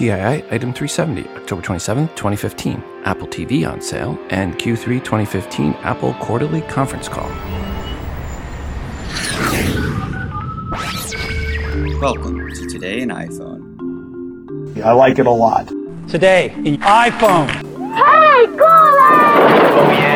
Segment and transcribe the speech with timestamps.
[0.00, 0.12] TII
[0.50, 2.82] Item 370, October 27, 2015.
[3.04, 7.28] Apple TV on sale, and Q3 2015 Apple Quarterly Conference Call.
[12.00, 14.80] Welcome to Today in iPhone.
[14.82, 15.68] I like it a lot.
[16.08, 17.50] Today in iPhone.
[17.94, 20.09] Hey, my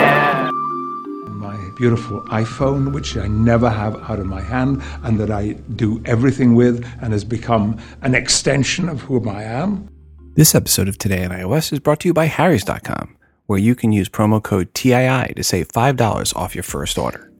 [1.76, 6.54] beautiful iPhone, which I never have out of my hand and that I do everything
[6.54, 9.88] with and has become an extension of whom I am.
[10.34, 13.92] This episode of Today on iOS is brought to you by Harry's.com, where you can
[13.92, 17.30] use promo code TII to save $5 off your first order.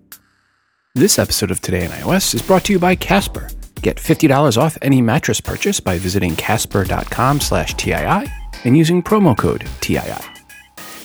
[0.95, 3.49] This episode of Today on iOS is brought to you by Casper.
[3.83, 8.31] Get $50 off any mattress purchase by visiting casper.com slash TII
[8.65, 10.34] and using promo code TII.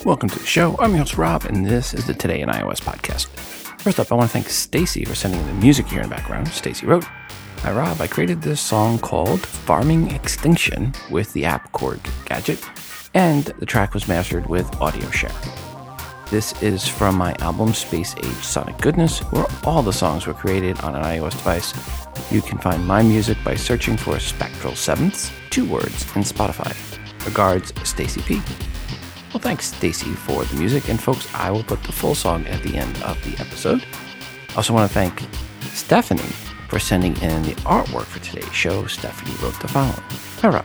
[0.06, 0.78] Welcome to the show.
[0.80, 3.28] I'm your host, Rob, and this is the Today in iOS podcast.
[3.82, 6.48] First up, I want to thank Stacy for sending the music here in the background.
[6.48, 8.00] Stacy wrote, Hi, Rob.
[8.00, 12.64] I created this song called Farming Extinction with the app Korg Gadget,
[13.14, 15.36] and the track was mastered with Audio Share.
[16.32, 20.80] This is from my album Space Age Sonic Goodness, where all the songs were created
[20.80, 21.74] on an iOS device.
[22.32, 26.74] You can find my music by searching for Spectral Sevenths, two words, in Spotify.
[27.26, 28.42] Regards, Stacy P.
[29.34, 30.90] Well, thanks, Stacy, for the music.
[30.90, 33.86] And folks, I will put the full song at the end of the episode.
[34.50, 35.24] I also want to thank
[35.74, 36.22] Stephanie
[36.68, 38.88] for sending in the artwork for today's show.
[38.88, 39.94] Stephanie wrote the following
[40.42, 40.64] Hi,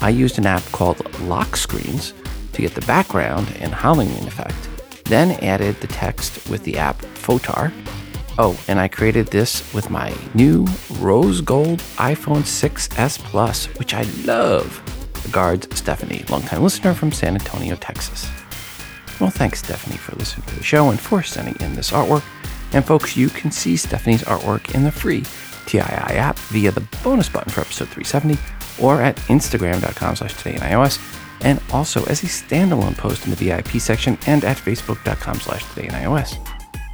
[0.00, 2.14] I used an app called Lock Screens
[2.52, 4.68] to get the background and Halloween effect,
[5.04, 7.72] then added the text with the app Fotor.
[8.38, 10.66] Oh, and I created this with my new
[11.00, 14.97] rose gold iPhone 6s Plus, which I love.
[15.26, 18.28] Regards, Stephanie, longtime listener from San Antonio, Texas.
[19.20, 22.22] Well, thanks, Stephanie, for listening to the show and for sending in this artwork.
[22.72, 25.24] And folks, you can see Stephanie's artwork in the free
[25.66, 28.38] TII app via the bonus button for episode 370
[28.80, 30.98] or at instagram.com slash today in iOS
[31.42, 35.88] and also as a standalone post in the VIP section and at facebook.com slash today
[35.88, 36.36] in iOS.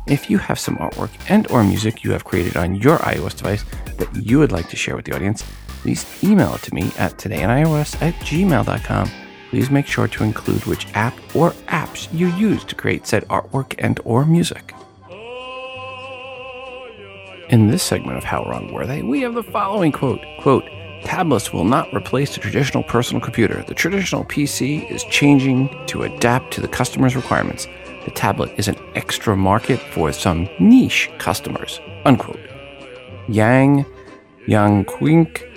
[0.07, 3.65] If you have some artwork and or music you have created on your iOS device
[3.97, 5.45] that you would like to share with the audience,
[5.85, 9.11] please email it to me at todayinios at gmail.com.
[9.51, 13.75] Please make sure to include which app or apps you use to create said artwork
[13.79, 14.75] and or music.
[17.51, 20.65] In this segment of How Wrong Were They, we have the following quote, quote,
[21.05, 23.63] Tablets will not replace the traditional personal computer.
[23.69, 27.69] The traditional PC is changing to adapt to the customer's requirements.
[28.07, 31.79] The tablet is an extra market for some niche customers.
[32.07, 32.41] Unquote.
[33.29, 33.85] Yang
[34.49, 35.54] Yuanqing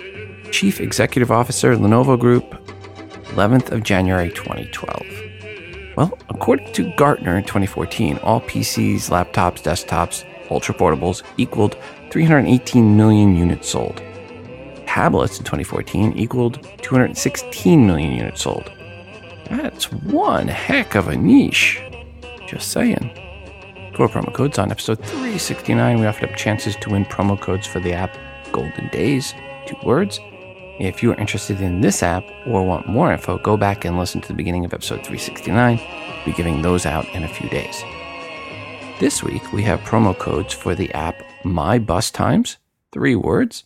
[0.50, 2.44] Chief Executive Officer, Lenovo Group,
[3.34, 5.06] 11th of January 2012.
[5.96, 11.76] Well, according to Gartner in 2014, all PCs, laptops, desktops, ultra portables equaled
[12.10, 14.02] 318 million units sold.
[14.86, 18.70] Tablets in 2014 equaled 216 million units sold.
[19.50, 21.82] That's one heck of a niche.
[22.46, 23.10] Just saying.
[23.94, 27.80] For promo codes on episode 369, we offered up chances to win promo codes for
[27.80, 28.16] the app
[28.52, 29.34] Golden Days,
[29.66, 30.20] two words,
[30.78, 34.20] if you are interested in this app or want more info, go back and listen
[34.20, 35.78] to the beginning of episode 369.
[35.78, 37.82] We'll be giving those out in a few days.
[39.00, 42.58] This week, we have promo codes for the app My Bus Times,
[42.92, 43.64] three words.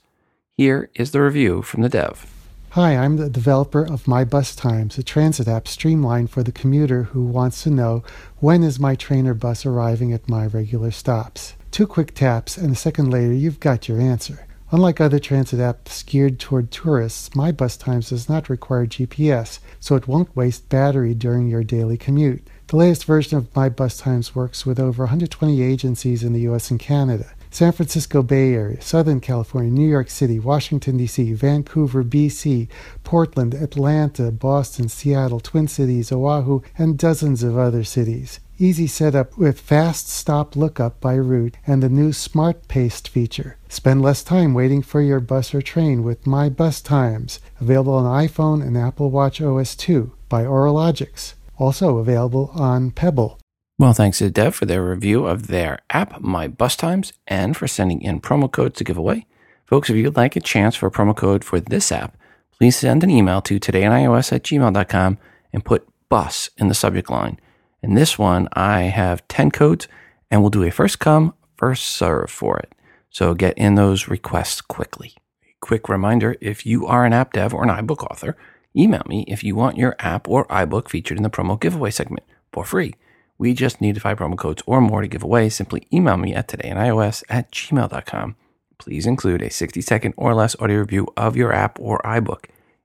[0.57, 2.27] Here is the review from the dev.
[2.71, 7.03] Hi, I'm the developer of My Bus Times, a transit app streamlined for the commuter
[7.03, 8.03] who wants to know
[8.39, 11.55] when is my train or bus arriving at my regular stops.
[11.71, 14.47] Two quick taps, and a second later, you've got your answer.
[14.75, 19.97] Unlike other transit apps geared toward tourists, My Bus Times does not require GPS, so
[19.97, 22.43] it won't waste battery during your daily commute.
[22.69, 26.71] The latest version of My Bus Times works with over 120 agencies in the US
[26.71, 27.33] and Canada.
[27.51, 32.67] San Francisco Bay Area, Southern California, New York City, Washington, D.C., Vancouver, B.C.,
[33.05, 38.41] Portland, Atlanta, Boston, Seattle, Twin Cities, Oahu, and dozens of other cities.
[38.63, 43.57] Easy setup with fast stop lookup by route and the new Smart Paste feature.
[43.69, 48.25] Spend less time waiting for your bus or train with My Bus Times, available on
[48.25, 51.35] iPhone and Apple Watch OS 2 by Auralogix.
[51.59, 53.41] Also available on Pebble.
[53.81, 57.67] Well, thanks to Dev for their review of their app, My Bus Times, and for
[57.67, 59.27] sending in promo codes to give away.
[59.67, 62.17] Folks, if you'd like a chance for a promo code for this app,
[62.57, 65.19] please send an email to todayinios at gmail.com
[65.53, 67.41] and put bus in the subject line.
[67.83, 69.89] In this one, I have 10 codes
[70.31, 72.73] and we'll do a first come, first serve for it.
[73.11, 75.15] So get in those requests quickly.
[75.45, 78.37] A quick reminder if you are an app dev or an iBook author,
[78.77, 82.25] email me if you want your app or iBook featured in the promo giveaway segment
[82.53, 82.95] for free.
[83.37, 85.49] We just need five promo codes or more to give away.
[85.49, 88.37] Simply email me at todayinios at gmail.com.
[88.79, 92.45] Please include a 60 second or less audio review of your app or iBook.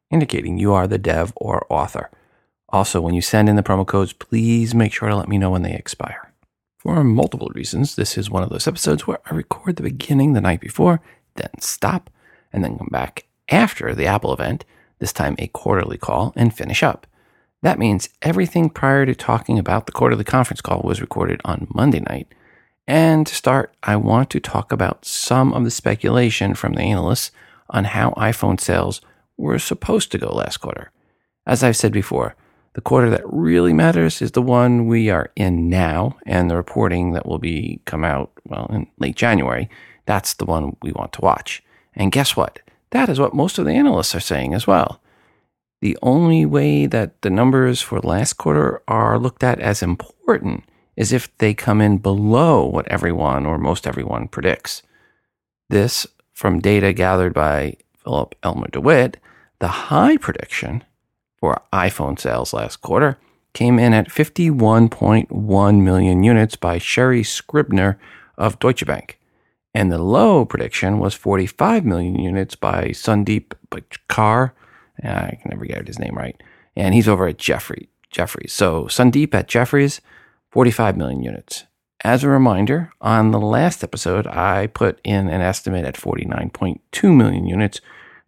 [0.09, 2.09] indicating you are the dev or author.
[2.69, 5.49] Also, when you send in the promo codes, please make sure to let me know
[5.49, 6.33] when they expire.
[6.77, 10.41] For multiple reasons, this is one of those episodes where I record the beginning the
[10.41, 11.01] night before,
[11.35, 12.09] then stop,
[12.51, 14.65] and then come back after the Apple event,
[14.99, 17.07] this time a quarterly call, and finish up.
[17.61, 22.01] That means everything prior to talking about the quarterly conference call was recorded on Monday
[22.01, 22.27] night.
[22.87, 27.31] And to start, I want to talk about some of the speculation from the analysts
[27.69, 29.01] on how iPhone sales
[29.35, 30.91] were supposed to go last quarter.
[31.45, 32.35] As I've said before,
[32.77, 37.13] the quarter that really matters is the one we are in now, and the reporting
[37.13, 39.67] that will be come out well in late January.
[40.05, 41.63] That's the one we want to watch.
[41.95, 42.59] And guess what?
[42.91, 45.01] That is what most of the analysts are saying as well.
[45.81, 50.63] The only way that the numbers for last quarter are looked at as important
[50.95, 54.83] is if they come in below what everyone or most everyone predicts.
[55.67, 59.17] This from data gathered by Philip Elmer DeWitt,
[59.57, 60.83] the high prediction
[61.37, 63.17] for iPhone sales last quarter
[63.53, 67.97] came in at 51.1 million units by Sherry Scribner
[68.37, 69.19] of Deutsche Bank.
[69.73, 74.51] And the low prediction was 45 million units by Sundeep Bachkar.
[75.03, 76.41] Ah, I can never get his name right.
[76.75, 78.53] And he's over at Jeffrey, Jefferies.
[78.53, 80.01] So Sundeep at Jefferies,
[80.51, 81.65] 45 million units.
[82.03, 87.47] As a reminder, on the last episode, I put in an estimate at 49.2 million
[87.47, 87.81] units,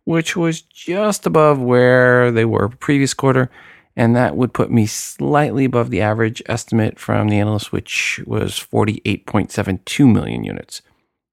[0.04, 3.50] which was just above where they were previous quarter.
[3.96, 8.54] And that would put me slightly above the average estimate from the analyst, which was
[8.54, 10.82] 48.72 million units.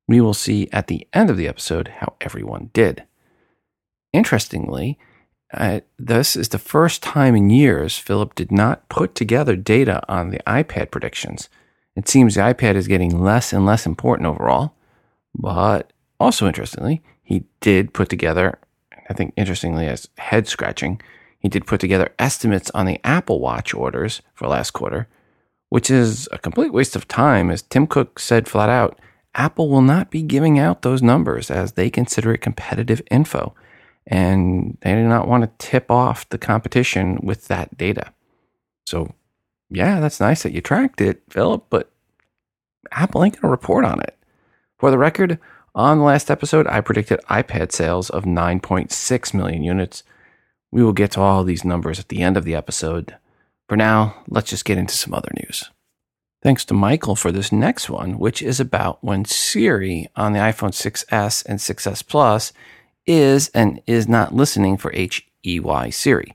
[0.08, 3.04] We will see at the end of the episode how everyone did.
[4.12, 4.98] Interestingly,
[5.52, 10.30] uh, this is the first time in years Philip did not put together data on
[10.30, 11.48] the iPad predictions.
[11.94, 14.74] It seems the iPad is getting less and less important overall,
[15.34, 18.58] but also interestingly, he did put together
[19.08, 21.00] I think interestingly as head scratching,
[21.38, 25.08] he did put together estimates on the Apple Watch orders for last quarter,
[25.68, 28.98] which is a complete waste of time, as Tim Cook said flat out.
[29.34, 33.54] Apple will not be giving out those numbers as they consider it competitive info,
[34.06, 38.12] and they do not want to tip off the competition with that data.
[38.86, 39.12] So,
[39.68, 41.90] yeah, that's nice that you tracked it, Philip, but
[42.92, 44.16] Apple ain't going to report on it.
[44.78, 45.38] For the record,
[45.76, 50.02] on the last episode, I predicted iPad sales of 9.6 million units.
[50.72, 53.14] We will get to all these numbers at the end of the episode.
[53.68, 55.70] For now, let's just get into some other news.
[56.42, 60.70] Thanks to Michael for this next one, which is about when Siri on the iPhone
[60.70, 62.52] 6S and 6S Plus
[63.06, 66.34] is and is not listening for HEY Siri.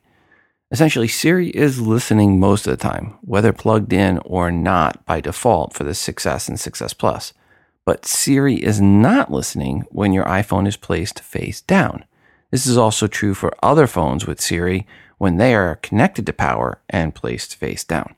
[0.70, 5.74] Essentially, Siri is listening most of the time, whether plugged in or not by default
[5.74, 7.34] for the 6S and 6S Plus
[7.92, 12.06] but Siri is not listening when your iPhone is placed face down.
[12.50, 16.80] This is also true for other phones with Siri when they are connected to power
[16.88, 18.16] and placed face down.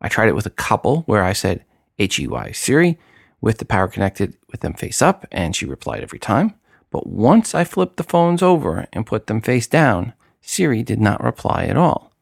[0.00, 1.64] I tried it with a couple where I said
[1.96, 2.96] HEY Siri
[3.40, 6.54] with the power connected with them face up, and she replied every time.
[6.92, 10.12] But once I flipped the phones over and put them face down,
[10.42, 12.12] Siri did not reply at all.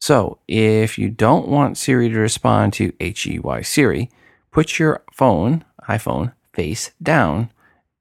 [0.00, 4.10] So if you don't want Siri to respond to HEY Siri,
[4.50, 7.50] put your phone iPhone face down,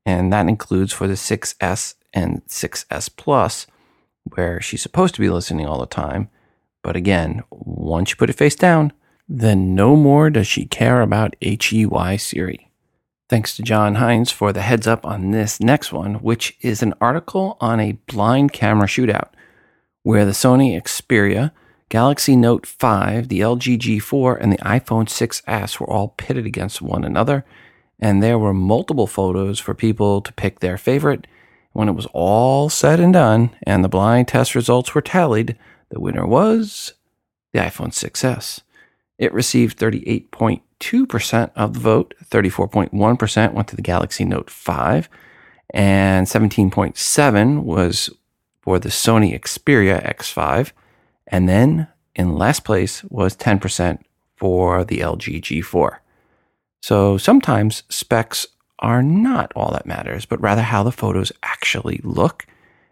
[0.05, 3.67] and that includes for the 6S and 6S Plus,
[4.23, 6.29] where she's supposed to be listening all the time.
[6.81, 8.93] But again, once you put it face down,
[9.27, 12.71] then no more does she care about HEY Siri.
[13.27, 16.93] Thanks to John Hines for the heads up on this next one, which is an
[17.01, 19.29] article on a blind camera shootout
[20.03, 21.51] where the Sony Xperia,
[21.89, 27.03] Galaxy Note 5, the LG G4, and the iPhone 6S were all pitted against one
[27.03, 27.43] another
[27.99, 31.27] and there were multiple photos for people to pick their favorite.
[31.73, 35.57] When it was all said and done and the blind test results were tallied,
[35.89, 36.93] the winner was
[37.53, 38.61] the iPhone 6S.
[39.17, 45.09] It received 38.2% of the vote, 34.1% went to the Galaxy Note 5,
[45.73, 48.09] and 17.7 was
[48.61, 50.71] for the Sony Xperia X5,
[51.27, 53.99] and then in last place was 10%
[54.35, 55.99] for the LG G4.
[56.86, 58.46] So sometimes specs
[58.77, 62.46] are not all that matters, but rather how the photos actually look.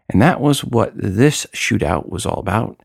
[0.09, 2.81] And that was what this shootout was all about.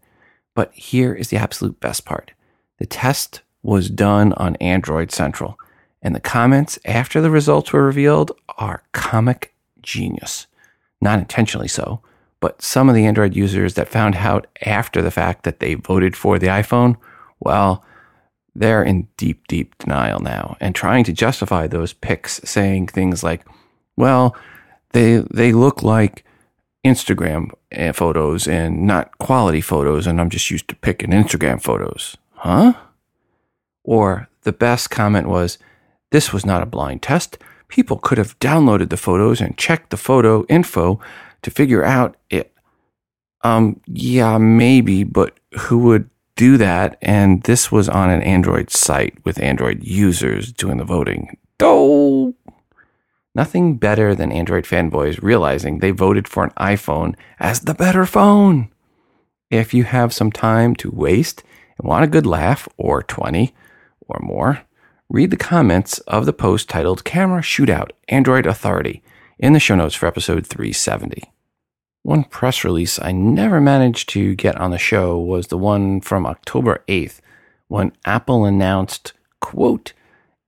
[0.54, 2.32] But here is the absolute best part
[2.78, 5.58] the test was done on Android Central,
[6.02, 10.46] and the comments after the results were revealed are comic genius.
[11.00, 12.02] Not intentionally so,
[12.38, 16.14] but some of the Android users that found out after the fact that they voted
[16.14, 16.96] for the iPhone,
[17.40, 17.82] well,
[18.58, 23.46] they're in deep, deep denial now and trying to justify those picks, saying things like,
[23.96, 24.36] well,
[24.92, 26.24] they, they look like
[26.84, 32.16] Instagram uh, photos and not quality photos, and I'm just used to picking Instagram photos.
[32.32, 32.74] Huh?
[33.84, 35.58] Or the best comment was,
[36.10, 37.38] This was not a blind test.
[37.68, 41.00] People could have downloaded the photos and checked the photo info
[41.42, 42.52] to figure out it.
[43.42, 46.96] Um, yeah, maybe, but who would do that?
[47.02, 51.36] And this was on an Android site with Android users doing the voting.
[51.60, 52.34] Oh,
[53.34, 58.70] nothing better than Android fanboys realizing they voted for an iPhone as the better phone.
[59.50, 61.42] If you have some time to waste
[61.76, 63.52] and want a good laugh, or 20
[64.02, 64.62] or more,
[65.08, 69.02] read the comments of the post titled Camera Shootout Android Authority
[69.38, 71.32] in the show notes for episode 370.
[72.08, 76.24] One press release I never managed to get on the show was the one from
[76.24, 77.20] October 8th
[77.66, 79.12] when Apple announced,
[79.42, 79.92] quote,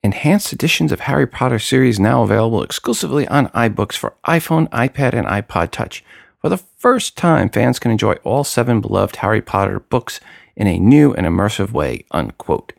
[0.02, 5.26] enhanced editions of Harry Potter series now available exclusively on iBooks for iPhone, iPad, and
[5.26, 6.02] iPod Touch.
[6.40, 10.18] For the first time, fans can enjoy all seven beloved Harry Potter books
[10.56, 12.72] in a new and immersive way, unquote.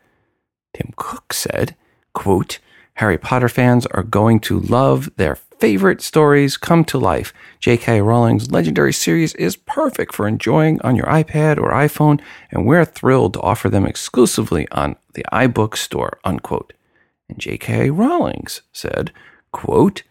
[0.74, 1.76] Tim Cook said,
[2.14, 2.58] quote,
[2.94, 7.32] Harry Potter fans are going to love their favorite stories come to life.
[7.60, 8.00] J.K.
[8.00, 13.34] Rowling's legendary series is perfect for enjoying on your iPad or iPhone, and we're thrilled
[13.34, 16.72] to offer them exclusively on the iBook store, unquote.
[17.28, 17.90] And J.K.
[17.90, 19.12] Rowling's said,
[19.52, 20.02] quote,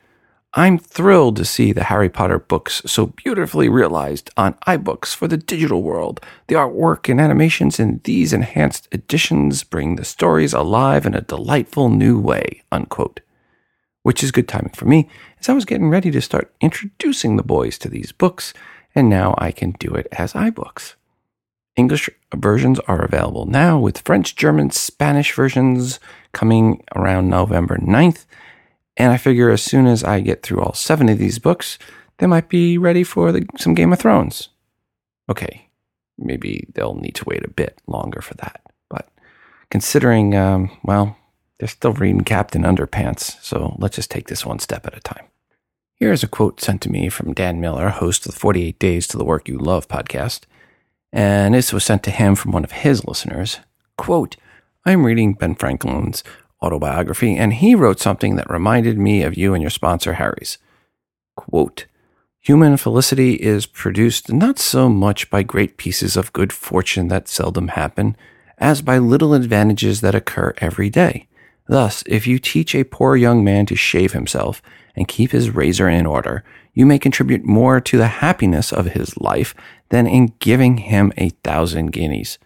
[0.54, 5.36] I'm thrilled to see the Harry Potter books so beautifully realized on iBooks for the
[5.36, 6.22] digital world.
[6.48, 11.90] The artwork and animations in these enhanced editions bring the stories alive in a delightful
[11.90, 13.20] new way, unquote.
[14.04, 17.44] Which is good timing for me, as I was getting ready to start introducing the
[17.44, 18.54] boys to these books,
[18.96, 20.96] and now I can do it as iBooks.
[21.76, 26.00] English versions are available now, with French, German, Spanish versions
[26.34, 28.26] coming around November 9th
[28.98, 31.80] and I figure as soon as I get through all seven of these books,
[32.18, 34.50] they might be ready for the, some Game of Thrones.
[35.30, 35.70] Okay,
[36.18, 38.62] maybe they'll need to wait a bit longer for that.
[38.90, 39.10] But
[39.70, 41.18] considering, um, well,
[41.62, 45.26] they're still reading Captain Underpants, so let's just take this one step at a time.
[45.94, 49.18] Here's a quote sent to me from Dan Miller, host of the 48 Days to
[49.18, 50.46] the Work You Love podcast.
[51.14, 53.60] And this was sent to him from one of his listeners.
[53.96, 54.38] Quote,
[54.88, 56.24] I'm reading Ben Franklin's
[56.64, 60.58] autobiography, and he wrote something that reminded me of you and your sponsor, Harry's.
[61.36, 61.86] Quote,
[62.40, 67.68] Human felicity is produced not so much by great pieces of good fortune that seldom
[67.68, 68.18] happen,
[68.58, 71.28] as by little advantages that occur every day.
[71.68, 74.62] Thus, if you teach a poor young man to shave himself
[74.96, 79.18] and keep his razor in order, you may contribute more to the happiness of his
[79.18, 79.54] life
[79.90, 82.38] than in giving him a thousand guineas.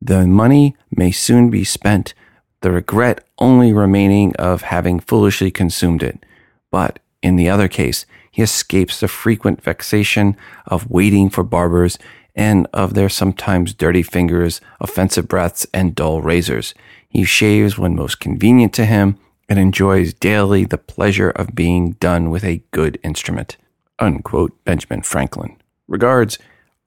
[0.00, 2.14] The money may soon be spent,
[2.60, 6.24] the regret only remaining of having foolishly consumed it.
[6.70, 11.98] But in the other case, he escapes the frequent vexation of waiting for barbers
[12.34, 16.74] and of their sometimes dirty fingers, offensive breaths, and dull razors.
[17.12, 22.30] He shaves when most convenient to him and enjoys daily the pleasure of being done
[22.30, 23.58] with a good instrument.
[23.98, 25.58] Unquote, Benjamin Franklin.
[25.86, 26.38] Regards,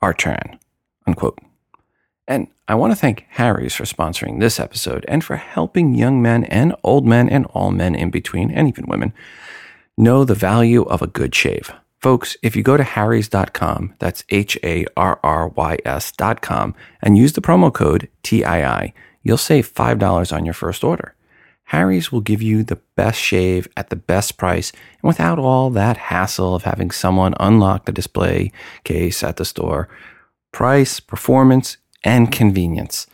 [0.01, 0.57] Artran.
[1.05, 1.37] Unquote.
[2.27, 6.43] And I want to thank Harry's for sponsoring this episode and for helping young men
[6.45, 9.13] and old men and all men in between, and even women,
[9.95, 11.71] know the value of a good shave.
[12.01, 17.33] Folks, if you go to harrys.com, that's H A R R Y S.com, and use
[17.33, 18.93] the promo code TII,
[19.25, 21.13] you'll save $5 on your first order.
[21.69, 25.97] Harry's will give you the best shave at the best price and without all that
[25.97, 28.51] hassle of having someone unlock the display
[28.83, 29.89] case at the store.
[30.51, 33.07] Price, performance, and convenience.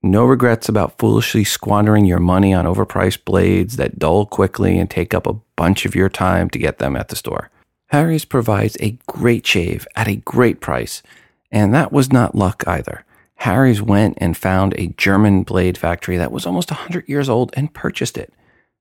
[0.00, 5.12] No regrets about foolishly squandering your money on overpriced blades that dull quickly and take
[5.12, 7.50] up a bunch of your time to get them at the store.
[7.88, 11.02] Harry's provides a great shave at a great price,
[11.50, 13.04] and that was not luck either.
[13.38, 17.72] Harry's went and found a German blade factory that was almost 100 years old and
[17.72, 18.32] purchased it.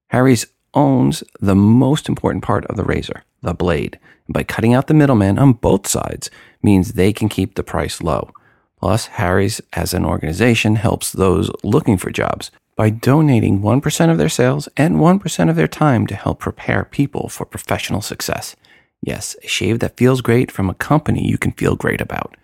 [0.07, 3.99] Harry's owns the most important part of the razor, the blade.
[4.25, 6.31] And by cutting out the middleman on both sides
[6.63, 8.31] means they can keep the price low.
[8.79, 14.29] Plus, Harry's as an organization helps those looking for jobs by donating 1% of their
[14.29, 18.55] sales and 1% of their time to help prepare people for professional success.
[19.01, 22.35] Yes, a shave that feels great from a company you can feel great about.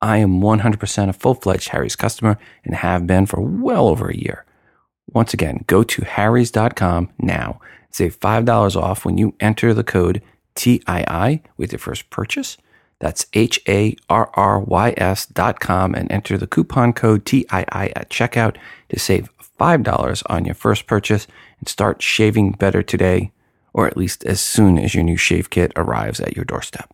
[0.00, 4.16] I am 100% a full fledged Harry's customer and have been for well over a
[4.16, 4.44] year.
[5.12, 7.60] Once again, go to harrys.com now.
[7.90, 10.20] Save $5 off when you enter the code
[10.54, 12.58] TII with your first purchase.
[12.98, 17.46] That's H A R R Y S dot com and enter the coupon code TII
[17.50, 18.56] at checkout
[18.88, 21.26] to save $5 on your first purchase
[21.58, 23.32] and start shaving better today,
[23.72, 26.92] or at least as soon as your new shave kit arrives at your doorstep.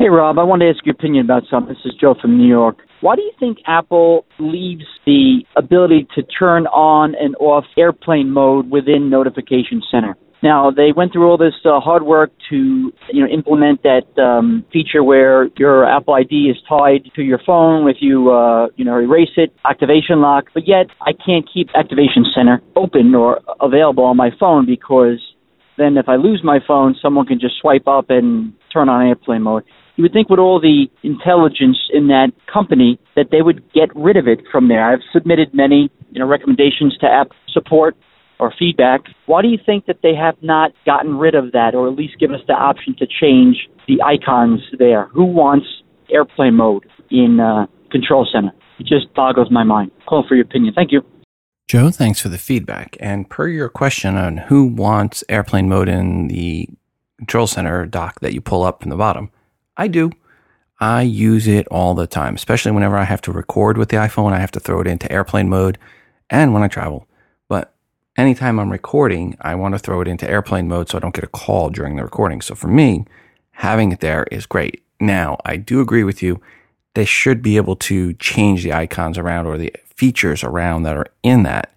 [0.00, 1.74] Hey, Rob, I wanted to ask your opinion about something.
[1.74, 2.78] This is Joe from New York.
[3.02, 8.70] Why do you think Apple leaves the ability to turn on and off airplane mode
[8.70, 10.16] within Notification Center?
[10.42, 14.64] Now they went through all this uh, hard work to you know implement that um,
[14.72, 17.86] feature where your Apple ID is tied to your phone.
[17.86, 20.46] If you uh, you know erase it, activation lock.
[20.54, 25.20] But yet I can't keep Activation Center open or available on my phone because
[25.76, 29.42] then if I lose my phone, someone can just swipe up and turn on airplane
[29.42, 29.64] mode.
[30.00, 34.16] You would think with all the intelligence in that company that they would get rid
[34.16, 34.90] of it from there.
[34.90, 37.94] I've submitted many you know recommendations to app support
[38.38, 39.02] or feedback.
[39.26, 42.18] Why do you think that they have not gotten rid of that, or at least
[42.18, 45.08] given us the option to change the icons there?
[45.08, 45.66] Who wants
[46.10, 48.52] airplane mode in uh, Control Center?
[48.78, 49.90] It just boggles my mind.
[50.08, 50.72] Call for your opinion.
[50.72, 51.02] Thank you.
[51.68, 52.96] Joe, thanks for the feedback.
[53.00, 56.70] And per your question on who wants airplane mode in the
[57.18, 59.30] Control Center dock that you pull up from the bottom,
[59.80, 60.12] I do.
[60.78, 64.34] I use it all the time, especially whenever I have to record with the iPhone.
[64.34, 65.78] I have to throw it into airplane mode
[66.28, 67.08] and when I travel
[67.48, 67.74] But
[68.16, 71.24] anytime I'm recording, I want to throw it into airplane mode so I don't get
[71.24, 72.42] a call during the recording.
[72.42, 73.06] So for me,
[73.52, 74.84] having it there is great.
[75.00, 76.42] Now, I do agree with you.
[76.94, 81.10] They should be able to change the icons around or the features around that are
[81.22, 81.74] in that.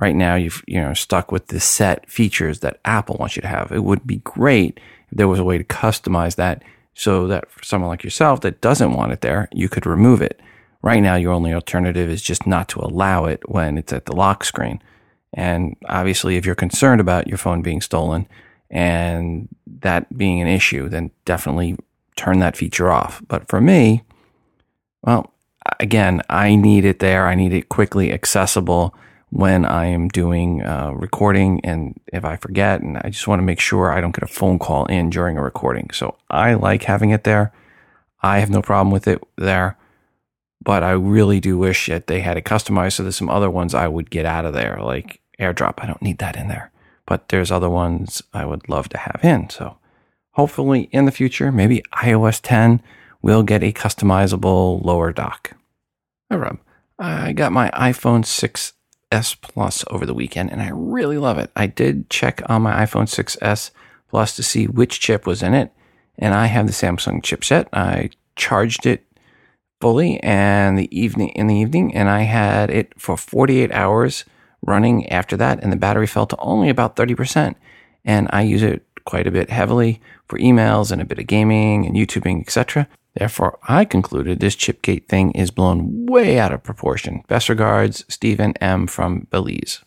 [0.00, 3.48] Right now, you've you know stuck with the set features that Apple wants you to
[3.48, 3.70] have.
[3.72, 4.80] It would be great
[5.10, 6.62] if there was a way to customize that
[6.94, 10.40] so that for someone like yourself that doesn't want it there, you could remove it.
[10.82, 14.16] Right now, your only alternative is just not to allow it when it's at the
[14.16, 14.82] lock screen.
[15.32, 18.26] And obviously, if you're concerned about your phone being stolen
[18.68, 19.48] and
[19.80, 21.76] that being an issue, then definitely
[22.16, 23.22] turn that feature off.
[23.28, 24.02] But for me,
[25.02, 25.32] well,
[25.80, 27.26] again, I need it there.
[27.26, 28.94] I need it quickly accessible
[29.32, 31.60] when I am doing uh, recording.
[31.64, 34.32] And if I forget, and I just want to make sure I don't get a
[34.32, 35.90] phone call in during a recording.
[35.92, 37.52] So I like having it there.
[38.22, 39.76] I have no problem with it there
[40.64, 42.94] but I really do wish that they had it customized.
[42.94, 45.74] So there's some other ones I would get out of there, like airdrop.
[45.78, 46.70] I don't need that in there.
[47.06, 49.50] But there's other ones I would love to have in.
[49.50, 49.76] So
[50.32, 52.80] hopefully in the future, maybe iOS 10
[53.22, 55.52] will get a customizable lower dock.
[56.30, 56.58] Hi, Rob.
[56.98, 58.24] I got my iPhone
[59.12, 61.50] 6s Plus over the weekend and I really love it.
[61.54, 63.70] I did check on my iPhone 6s
[64.08, 65.72] Plus to see which chip was in it.
[66.18, 67.68] And I have the Samsung chipset.
[67.72, 69.04] I charged it
[69.80, 74.24] fully and the evening in the evening and I had it for 48 hours
[74.64, 77.54] running after that, and the battery fell to only about 30%.
[78.04, 81.86] And I use it quite a bit heavily for emails and a bit of gaming
[81.86, 82.88] and YouTubing, etc.
[83.14, 87.22] Therefore, I concluded this Chipgate thing is blown way out of proportion.
[87.28, 88.86] Best regards, Stephen M.
[88.86, 89.84] from Belize.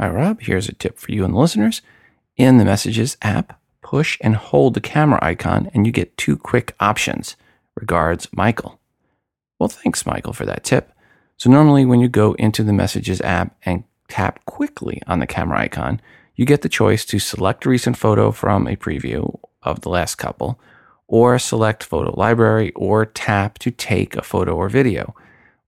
[0.00, 1.82] All right, Rob, here's a tip for you and the listeners.
[2.36, 6.74] In the Messages app, push and hold the camera icon, and you get two quick
[6.80, 7.36] options.
[7.76, 8.80] Regards, Michael.
[9.58, 10.92] Well, thanks, Michael, for that tip.
[11.36, 15.60] So, normally, when you go into the Messages app and tap quickly on the camera
[15.60, 16.00] icon,
[16.34, 20.16] you get the choice to select a recent photo from a preview of the last
[20.16, 20.58] couple,
[21.10, 25.14] or select photo library, or tap to take a photo or video,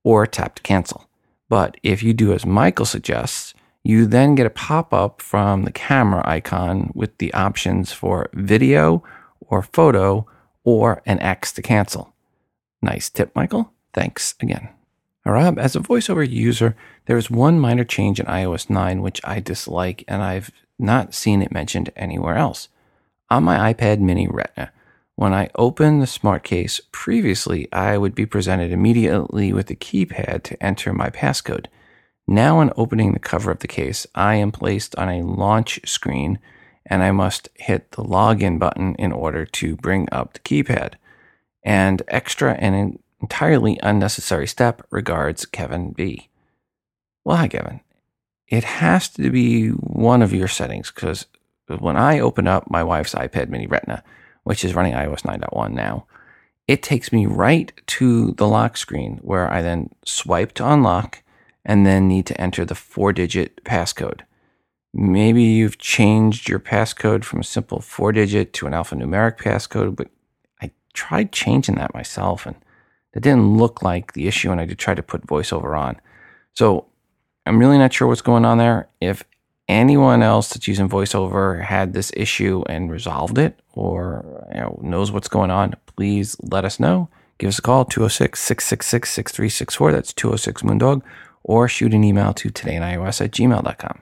[0.05, 1.09] or tap to cancel.
[1.49, 3.53] But if you do as Michael suggests,
[3.83, 9.03] you then get a pop up from the camera icon with the options for video
[9.41, 10.27] or photo
[10.63, 12.15] or an X to cancel.
[12.81, 13.73] Nice tip, Michael.
[13.93, 14.69] Thanks again.
[15.27, 16.77] Rob, as a voiceover user,
[17.07, 21.43] there is one minor change in iOS 9 which I dislike, and I've not seen
[21.43, 22.69] it mentioned anywhere else.
[23.31, 24.73] On my iPad mini Retina,
[25.16, 30.42] when I open the smart case, previously I would be presented immediately with the keypad
[30.44, 31.66] to enter my passcode.
[32.27, 36.38] Now, when opening the cover of the case, I am placed on a launch screen
[36.87, 40.94] and I must hit the login button in order to bring up the keypad.
[41.62, 44.83] And extra and entirely unnecessary step.
[44.90, 46.29] Regards, Kevin B.
[47.25, 47.81] Well, hi, Kevin.
[48.48, 51.27] It has to be one of your settings because
[51.79, 54.03] when I open up my wife's iPad mini Retina,
[54.45, 56.07] which is running iOS 9.1 now,
[56.69, 61.23] it takes me right to the lock screen where I then swipe to unlock
[61.65, 64.21] and then need to enter the four digit passcode.
[64.95, 70.09] Maybe you've changed your passcode from a simple four digit to an alphanumeric passcode, but
[70.61, 72.57] I tried changing that myself and
[73.13, 76.01] that didn't look like the issue, and I did try to put voiceover on.
[76.55, 76.87] So
[77.47, 78.89] I'm really not sure what's going on there.
[79.01, 79.25] If
[79.68, 85.11] anyone else that's using voiceover had this issue and resolved it or you know, knows
[85.12, 87.09] what's going on, please let us know.
[87.38, 89.92] Give us a call, 206 666 6364.
[89.92, 91.03] That's 206 Moondog.
[91.44, 94.01] Or shoot an email to todayinios at gmail.com.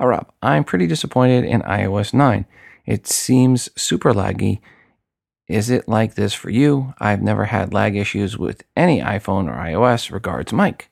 [0.00, 2.46] All right, I'm pretty disappointed in iOS 9.
[2.86, 4.60] It seems super laggy
[5.46, 6.94] Is it like this for you?
[6.98, 10.10] I've never had lag issues with any iPhone or iOS.
[10.10, 10.88] Regards, Mike.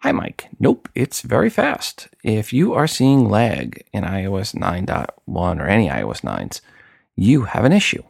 [0.00, 0.48] Hi, Mike.
[0.60, 2.08] Nope, it's very fast.
[2.22, 6.60] If you are seeing lag in iOS 9.1 or any iOS 9s,
[7.16, 8.02] you have an issue.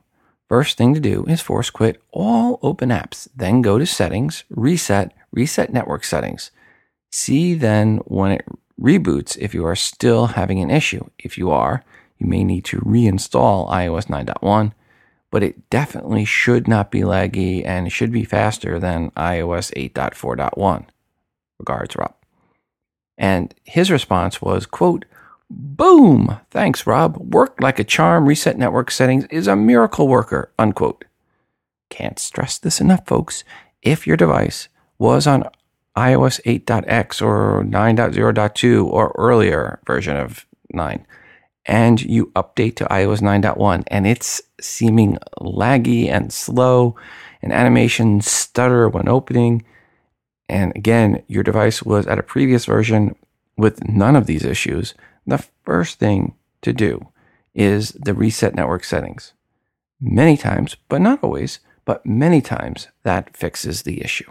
[0.49, 5.13] First thing to do is force quit all open apps, then go to settings, reset,
[5.33, 6.51] reset network settings.
[7.11, 8.45] See then when it
[8.81, 11.09] reboots if you are still having an issue.
[11.19, 11.85] If you are,
[12.19, 14.73] you may need to reinstall iOS 9.1,
[15.31, 20.87] but it definitely should not be laggy and should be faster than iOS 8.4.1.
[21.59, 22.15] Regards, Rob.
[23.19, 25.05] And his response was, quote,
[25.49, 26.41] Boom!
[26.51, 27.17] Thanks, Rob.
[27.33, 28.27] Worked like a charm.
[28.27, 31.05] Reset network settings is a miracle worker, unquote.
[31.89, 33.45] Can't stress this enough, folks.
[33.81, 35.45] If your device was on
[35.97, 41.07] iOS 8.x or 9.0.2 or earlier version of 9,
[41.65, 46.97] and you update to iOS 9.1 and it's seeming laggy and slow
[47.43, 49.65] and animations stutter when opening,
[50.49, 53.17] and again, your device was at a previous version
[53.57, 54.95] with none of these issues,
[55.27, 57.09] the first thing to do
[57.55, 59.33] is the reset network settings.
[60.01, 64.31] Many times, but not always, but many times that fixes the issue.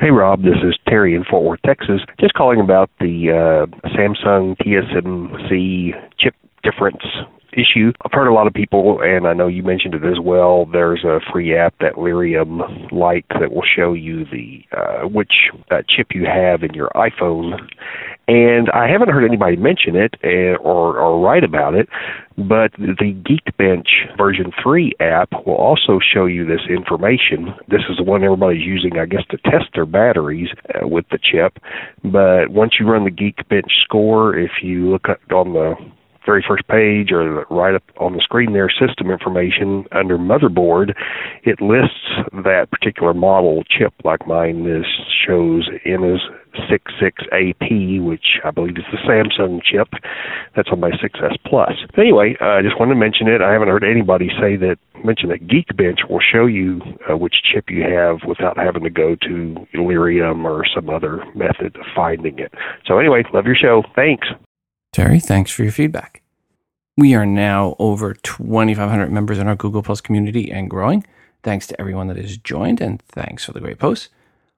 [0.00, 2.00] Hey Rob, this is Terry in Fort Worth, Texas.
[2.18, 7.02] Just calling about the uh, Samsung TSMC chip difference
[7.52, 7.92] issue.
[8.04, 10.66] I've heard a lot of people, and I know you mentioned it as well.
[10.66, 15.32] There's a free app that Lirum Lite that will show you the uh, which
[15.70, 17.58] uh, chip you have in your iPhone.
[18.28, 21.88] And I haven't heard anybody mention it and, or, or write about it,
[22.36, 27.52] but the Geekbench version 3 app will also show you this information.
[27.68, 31.18] This is the one everybody's using, I guess, to test their batteries uh, with the
[31.18, 31.58] chip.
[32.04, 35.74] But once you run the Geekbench score, if you look on the
[36.24, 40.94] very first page or right up on the screen there, system information under motherboard,
[41.44, 44.86] it lists that particular model chip like mine this
[45.26, 46.20] shows in as
[46.68, 49.88] 66AP, which I believe is the Samsung chip.
[50.54, 51.72] That's on my 6S Plus.
[51.96, 53.40] Anyway, I uh, just wanted to mention it.
[53.40, 56.80] I haven't heard anybody say that, mention that Geekbench will show you
[57.10, 61.76] uh, which chip you have without having to go to Lirum or some other method
[61.76, 62.52] of finding it.
[62.86, 63.82] So anyway, love your show.
[63.96, 64.28] Thanks.
[64.92, 66.20] Terry, thanks for your feedback.
[66.98, 71.06] We are now over 2,500 members in our Google Plus community and growing.
[71.42, 74.10] Thanks to everyone that has joined and thanks for the great posts.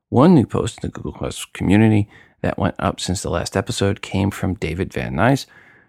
[0.08, 2.08] One new post in the Google Plus community
[2.42, 5.46] that went up since the last episode came from David Van Nuys,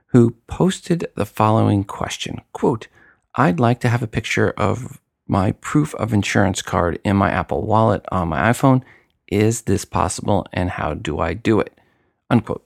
[0.07, 2.87] who posted the following question quote,
[3.33, 7.65] I'd like to have a picture of my proof of insurance card in my Apple
[7.65, 8.83] Wallet on my iPhone.
[9.27, 11.73] Is this possible and how do I do it?
[12.29, 12.64] Unquote.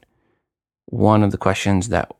[0.89, 2.11] One of the questions that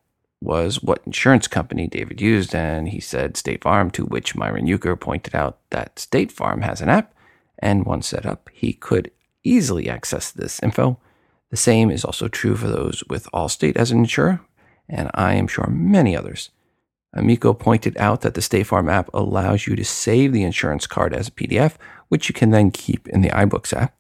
[0.41, 4.95] was what insurance company David used, and he said State Farm, to which Myron Euchre
[4.95, 7.12] pointed out that State Farm has an app,
[7.58, 9.10] and once set up, he could
[9.43, 10.99] easily access this info.
[11.49, 14.39] The same is also true for those with Allstate as an insurer,
[14.88, 16.51] and I am sure many others.
[17.12, 21.12] Amico pointed out that the State Farm app allows you to save the insurance card
[21.12, 21.73] as a PDF,
[22.10, 23.95] which you can then keep in the iBooks app.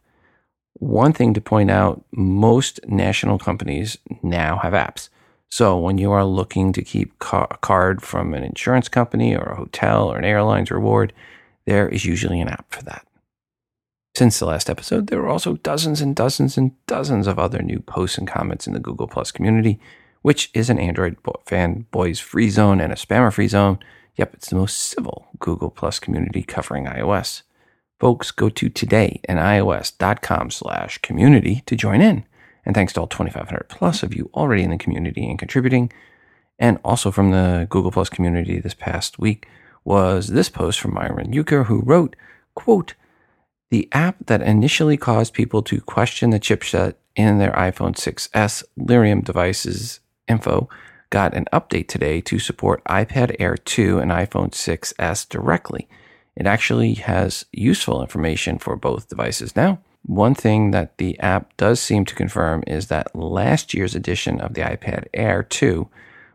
[0.79, 5.09] One thing to point out most national companies now have apps.
[5.49, 9.55] So when you are looking to keep a card from an insurance company or a
[9.55, 11.11] hotel or an airline's reward,
[11.65, 13.05] there is usually an app for that.
[14.15, 17.79] Since the last episode, there are also dozens and dozens and dozens of other new
[17.79, 19.79] posts and comments in the Google Plus community,
[20.21, 23.79] which is an Android fanboys free zone and a spammer free zone.
[24.15, 27.41] Yep, it's the most civil Google Plus community covering iOS.
[27.99, 32.23] Folks, go to todayinios.com slash community to join in.
[32.65, 35.91] And thanks to all 2,500 plus of you already in the community and contributing.
[36.57, 39.47] And also from the Google Plus community this past week
[39.83, 42.15] was this post from Myron Euchre, who wrote,
[42.55, 42.93] quote,
[43.71, 49.23] the app that initially caused people to question the chipset in their iPhone 6s Lirum
[49.23, 50.69] devices info
[51.09, 55.87] got an update today to support iPad Air 2 and iPhone 6s directly.
[56.35, 59.79] It actually has useful information for both devices now.
[60.03, 64.53] One thing that the app does seem to confirm is that last year's edition of
[64.53, 65.89] the iPad Air 2,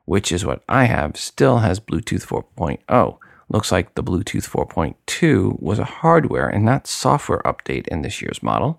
[0.04, 3.18] which is what I have, still has Bluetooth 4.0.
[3.48, 8.42] Looks like the Bluetooth 4.2 was a hardware and not software update in this year's
[8.42, 8.78] model.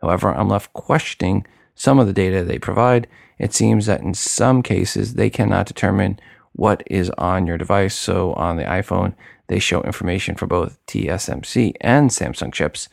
[0.00, 3.06] However, I'm left questioning some of the data they provide.
[3.38, 6.18] It seems that in some cases they cannot determine
[6.52, 7.94] what is on your device.
[7.94, 9.14] So on the iPhone,
[9.50, 12.88] they show information for both TSMC and Samsung chips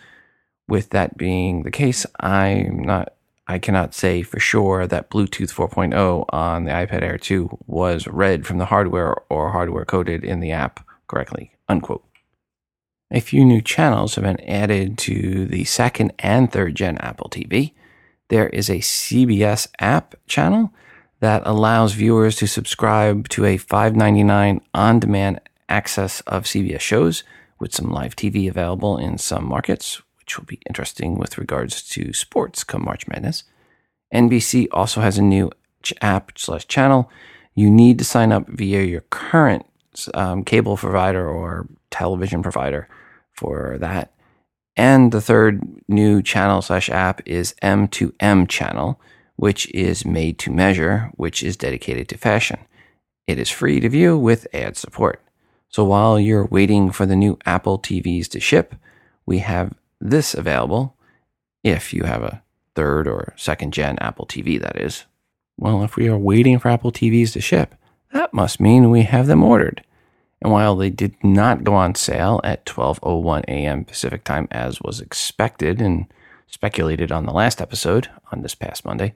[0.67, 3.13] with that being the case, I'm not
[3.47, 8.45] I cannot say for sure that Bluetooth 4.0 on the iPad Air 2 was read
[8.45, 11.53] from the hardware or hardware coded in the app correctly.
[11.69, 12.03] Unquote.
[13.11, 17.73] A few new channels have been added to the second and third gen Apple TV.
[18.29, 20.73] There is a CBS app channel
[21.19, 27.23] that allows viewers to subscribe to a $5.99 on demand access of CBS shows
[27.59, 32.13] with some live TV available in some markets, which will be interesting with regards to
[32.13, 33.43] sports come March Madness.
[34.13, 35.51] NBC also has a new
[36.01, 37.09] app slash channel.
[37.55, 39.65] You need to sign up via your current
[40.13, 42.87] um, cable provider or television provider
[43.33, 44.13] for that.
[44.75, 49.01] And the third new channel slash app is M2M channel,
[49.35, 52.59] which is made to measure, which is dedicated to fashion.
[53.25, 55.21] It is free to view with ad support.
[55.69, 58.75] So while you're waiting for the new Apple TVs to ship,
[59.25, 60.95] we have this available
[61.63, 62.41] if you have a
[62.75, 65.05] third or second gen Apple TV, that is.
[65.57, 67.75] Well, if we are waiting for Apple TVs to ship,
[68.13, 69.83] that must mean we have them ordered.
[70.41, 73.83] And while they did not go on sale at 12:01 a.m.
[73.83, 76.05] Pacific time as was expected and
[76.45, 79.15] speculated on the last episode on this past Monday,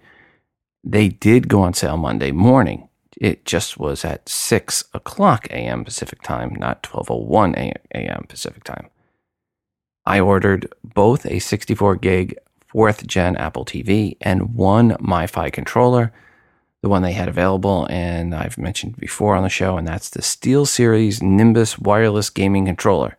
[0.84, 2.90] they did go on sale Monday morning.
[3.18, 5.84] It just was at 6 o'clock a.m.
[5.84, 8.26] Pacific time, not 12:01 a.m.
[8.28, 8.90] Pacific time.
[10.06, 16.12] I ordered both a 64 gig fourth gen Apple TV and one MFi controller
[16.82, 20.22] the one they had available, and I've mentioned before on the show, and that's the
[20.22, 23.18] Steel Series Nimbus wireless gaming controller,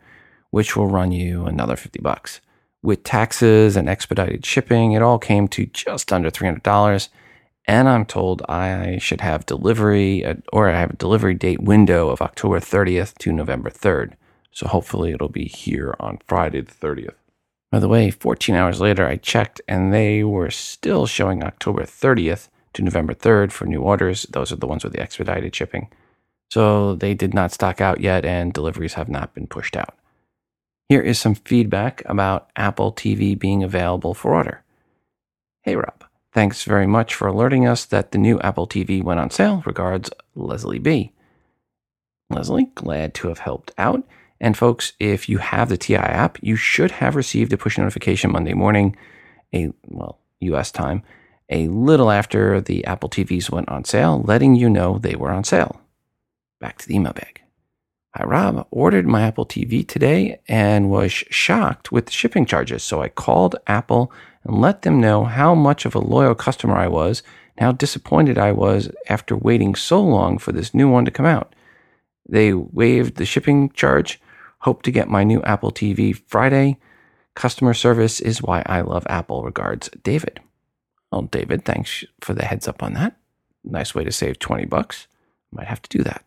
[0.51, 2.41] which will run you another 50 bucks.
[2.83, 7.09] With taxes and expedited shipping, it all came to just under $300.
[7.67, 12.09] And I'm told I should have delivery, uh, or I have a delivery date window
[12.09, 14.15] of October 30th to November 3rd.
[14.51, 17.15] So hopefully it'll be here on Friday the 30th.
[17.71, 22.49] By the way, 14 hours later, I checked and they were still showing October 30th
[22.75, 24.27] to November 3rd for new orders.
[24.31, 25.89] Those are the ones with the expedited shipping.
[26.51, 29.97] So they did not stock out yet, and deliveries have not been pushed out.
[30.91, 34.63] Here is some feedback about Apple TV being available for order.
[35.63, 36.05] Hey, Rob.
[36.33, 39.63] Thanks very much for alerting us that the new Apple TV went on sale.
[39.67, 41.13] Regards, Leslie B.
[42.31, 44.03] Leslie, glad to have helped out.
[44.41, 48.33] And folks, if you have the TI app, you should have received a push notification
[48.33, 48.97] Monday morning,
[49.55, 51.03] a well, US time,
[51.51, 55.45] a little after the Apple TVs went on sale, letting you know they were on
[55.45, 55.83] sale.
[56.61, 57.43] Back to the email bag.
[58.17, 58.67] Hi, Rob.
[58.71, 62.83] Ordered my Apple TV today and was shocked with the shipping charges.
[62.83, 64.11] So I called Apple
[64.45, 67.23] and let them know how much of a loyal customer I was
[67.57, 71.27] and how disappointed I was after waiting so long for this new one to come
[71.27, 71.55] out.
[72.29, 74.21] They waived the shipping charge.
[74.61, 76.79] Hope to get my new Apple TV Friday.
[77.35, 79.43] Customer service is why I love Apple.
[79.43, 80.41] Regards, David.
[81.11, 83.17] Well, David, thanks for the heads up on that.
[83.65, 85.07] Nice way to save 20 bucks.
[85.51, 86.27] Might have to do that.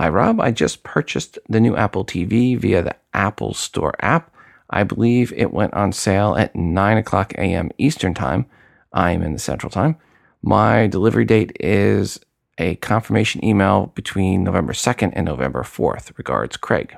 [0.00, 0.40] Hi, Rob.
[0.40, 4.32] I just purchased the new Apple TV via the Apple Store app.
[4.70, 7.70] I believe it went on sale at 9 o'clock a.m.
[7.78, 8.46] Eastern Time.
[8.92, 9.96] I'm in the Central Time.
[10.42, 12.20] My delivery date is
[12.58, 16.16] a confirmation email between November 2nd and November 4th.
[16.18, 16.96] Regards, Craig.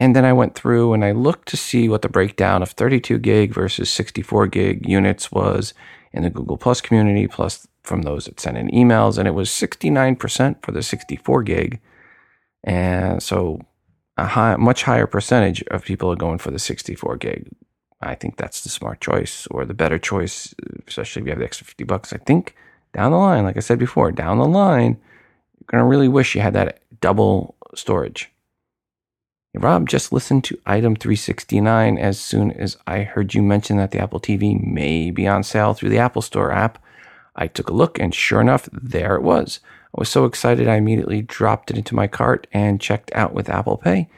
[0.00, 3.18] And then I went through and I looked to see what the breakdown of 32
[3.18, 5.72] gig versus 64 gig units was
[6.12, 9.18] in the Google Plus community, plus from those that sent in emails.
[9.18, 11.80] And it was 69% for the 64 gig.
[12.64, 13.60] And so
[14.16, 17.48] a high, much higher percentage of people are going for the 64 gig.
[18.00, 20.54] I think that's the smart choice or the better choice,
[20.86, 22.12] especially if you have the extra 50 bucks.
[22.12, 22.54] I think
[22.92, 25.00] down the line, like I said before, down the line,
[25.58, 28.30] you're going to really wish you had that double storage.
[29.56, 34.00] Rob, just listened to item 369 as soon as I heard you mention that the
[34.00, 36.82] Apple TV may be on sale through the Apple Store app.
[37.36, 39.60] I took a look, and sure enough, there it was.
[39.94, 43.48] I was so excited, I immediately dropped it into my cart and checked out with
[43.48, 44.08] Apple Pay.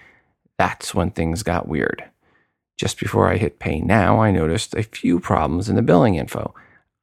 [0.58, 2.02] That's when things got weird.
[2.78, 6.54] Just before I hit Pay Now, I noticed a few problems in the billing info.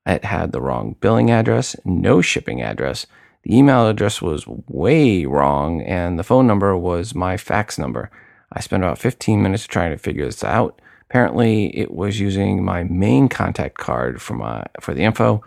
[0.08, 3.06] It had the wrong billing address, no shipping address.
[3.44, 8.10] The email address was way wrong, and the phone number was my fax number.
[8.52, 10.82] I spent about 15 minutes trying to figure this out.
[11.10, 15.44] Apparently, it was using my main contact card for my for the info,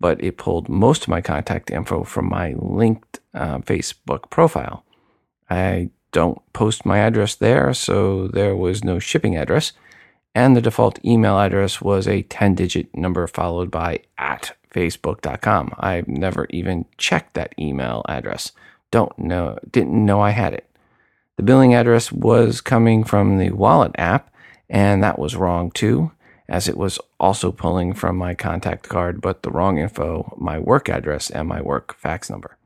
[0.00, 4.84] but it pulled most of my contact info from my linked uh, Facebook profile.
[5.48, 9.72] I don't post my address there, so there was no shipping address,
[10.34, 15.74] and the default email address was a 10-digit number followed by at facebook.com.
[15.78, 18.52] I've never even checked that email address.
[18.90, 20.68] Don't know, didn't know I had it.
[21.36, 24.32] The billing address was coming from the wallet app,
[24.68, 26.12] and that was wrong too,
[26.48, 30.88] as it was also pulling from my contact card, but the wrong info, my work
[30.88, 32.56] address, and my work fax number.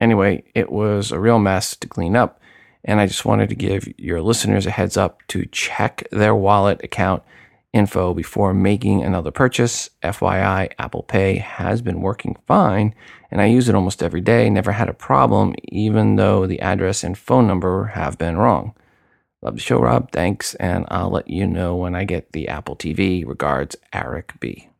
[0.00, 2.40] Anyway, it was a real mess to clean up,
[2.88, 6.80] And I just wanted to give your listeners a heads up to check their wallet
[6.84, 7.24] account
[7.72, 9.90] info before making another purchase.
[10.02, 12.94] FYI, Apple Pay has been working fine,
[13.30, 14.48] and I use it almost every day.
[14.48, 18.72] Never had a problem, even though the address and phone number have been wrong.
[19.46, 20.10] Love the show, Rob.
[20.10, 23.24] Thanks, and I'll let you know when I get the Apple TV.
[23.24, 24.70] Regards, Eric B.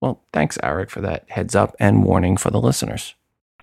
[0.00, 3.14] Well, thanks, Eric, for that heads up and warning for the listeners.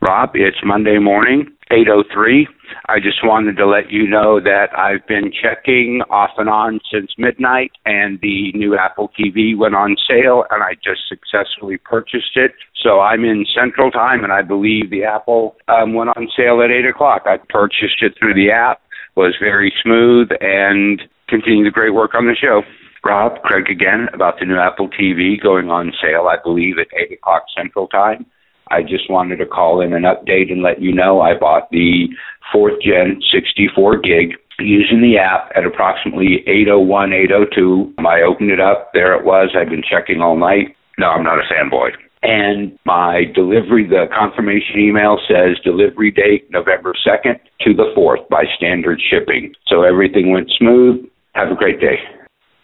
[0.02, 2.44] Rob, it's Monday morning, 8.03.
[2.88, 7.12] I just wanted to let you know that I've been checking off and on since
[7.18, 12.52] midnight, and the new Apple TV went on sale, and I just successfully purchased it.
[12.82, 16.72] So I'm in Central Time, and I believe the Apple um, went on sale at
[16.72, 17.24] 8 o'clock.
[17.26, 18.82] I purchased it through the app,
[19.16, 22.62] was very smooth, and continued the great work on the show.
[23.06, 27.18] Rob, Craig again about the new Apple TV going on sale, I believe, at 8
[27.18, 28.26] o'clock Central Time.
[28.72, 32.08] I just wanted to call in an update and let you know I bought the
[32.52, 37.94] fourth gen 64 gig using the app at approximately 801, 802.
[38.08, 38.92] I opened it up.
[38.94, 39.56] There it was.
[39.58, 40.76] I've been checking all night.
[40.98, 41.92] No, I'm not a fanboy.
[42.24, 48.46] And my delivery, the confirmation email says delivery date November 2nd to the 4th by
[48.56, 49.54] standard shipping.
[49.68, 51.06] So everything went smooth.
[51.36, 52.00] Have a great day.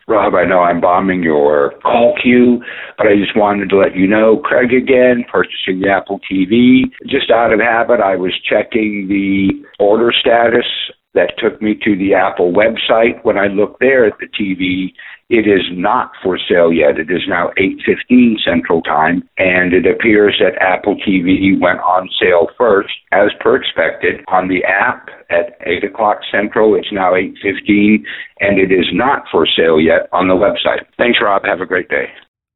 [0.07, 2.63] Rob, I know I'm bombing your call queue,
[2.97, 6.85] but I just wanted to let you know, Craig again, purchasing the Apple TV.
[7.05, 10.65] Just out of habit, I was checking the order status
[11.13, 13.23] that took me to the Apple website.
[13.23, 14.93] When I looked there at the TV,
[15.29, 16.97] it is not for sale yet.
[16.97, 22.49] It is now 8:15 Central Time, and it appears that Apple TV went on sale
[22.57, 26.73] first, as per expected, on the app at 8 o'clock Central.
[26.75, 28.03] It's now 8:15,
[28.39, 30.85] and it is not for sale yet on the website.
[30.97, 31.45] Thanks, Rob.
[31.45, 32.09] Have a great day.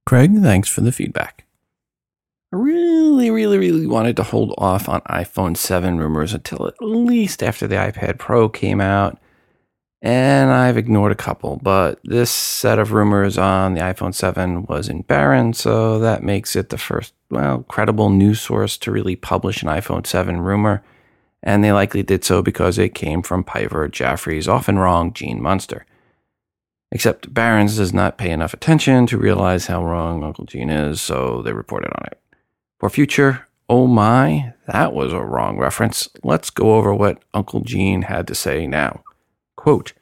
[0.08, 1.46] Craig, thanks for the feedback.
[2.52, 7.42] I really, really, really wanted to hold off on iPhone 7 rumors until at least
[7.42, 9.18] after the iPad Pro came out
[10.04, 14.90] and I've ignored a couple, but this set of rumors on the iPhone 7 was
[14.90, 19.64] in Barron, so that makes it the first, well, credible news source to really publish
[19.64, 20.84] an iPhone 7 rumor,
[21.42, 25.86] and they likely did so because it came from Piper Jaffray's often wrong Gene Munster.
[26.92, 31.42] Except Barron's does not pay enough attention to realize how wrong Uncle Gene is, so
[31.42, 32.20] they reported on it.
[32.78, 36.10] For future, oh my, that was a wrong reference.
[36.26, 39.02] Let's go over what Uncle Gene had to say now.
[39.64, 39.94] Quote,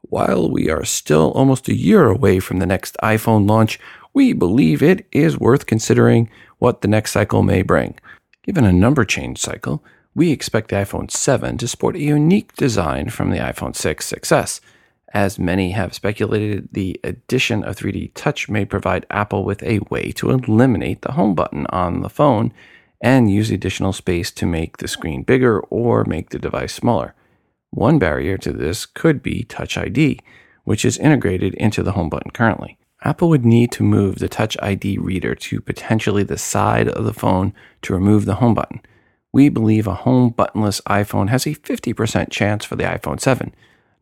[0.00, 3.78] while we are still almost a year away from the next iPhone launch,
[4.14, 7.98] we believe it is worth considering what the next cycle may bring.
[8.42, 13.10] Given a number change cycle, we expect the iPhone 7 to sport a unique design
[13.10, 14.60] from the iPhone 6 6S.
[15.12, 20.10] As many have speculated, the addition of 3D Touch may provide Apple with a way
[20.12, 22.50] to eliminate the home button on the phone
[23.02, 27.14] and use additional space to make the screen bigger or make the device smaller.
[27.72, 30.20] One barrier to this could be Touch ID,
[30.64, 32.76] which is integrated into the home button currently.
[33.02, 37.14] Apple would need to move the Touch ID reader to potentially the side of the
[37.14, 38.82] phone to remove the home button.
[39.32, 43.54] We believe a home buttonless iPhone has a 50% chance for the iPhone 7.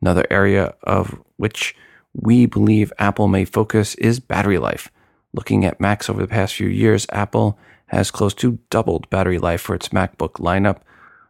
[0.03, 1.77] Another area of which
[2.13, 4.91] we believe Apple may focus is battery life.
[5.33, 7.57] Looking at Macs over the past few years, Apple
[7.87, 10.81] has close to doubled battery life for its MacBook lineup,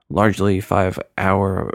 [0.08, 1.72] largely 5 hour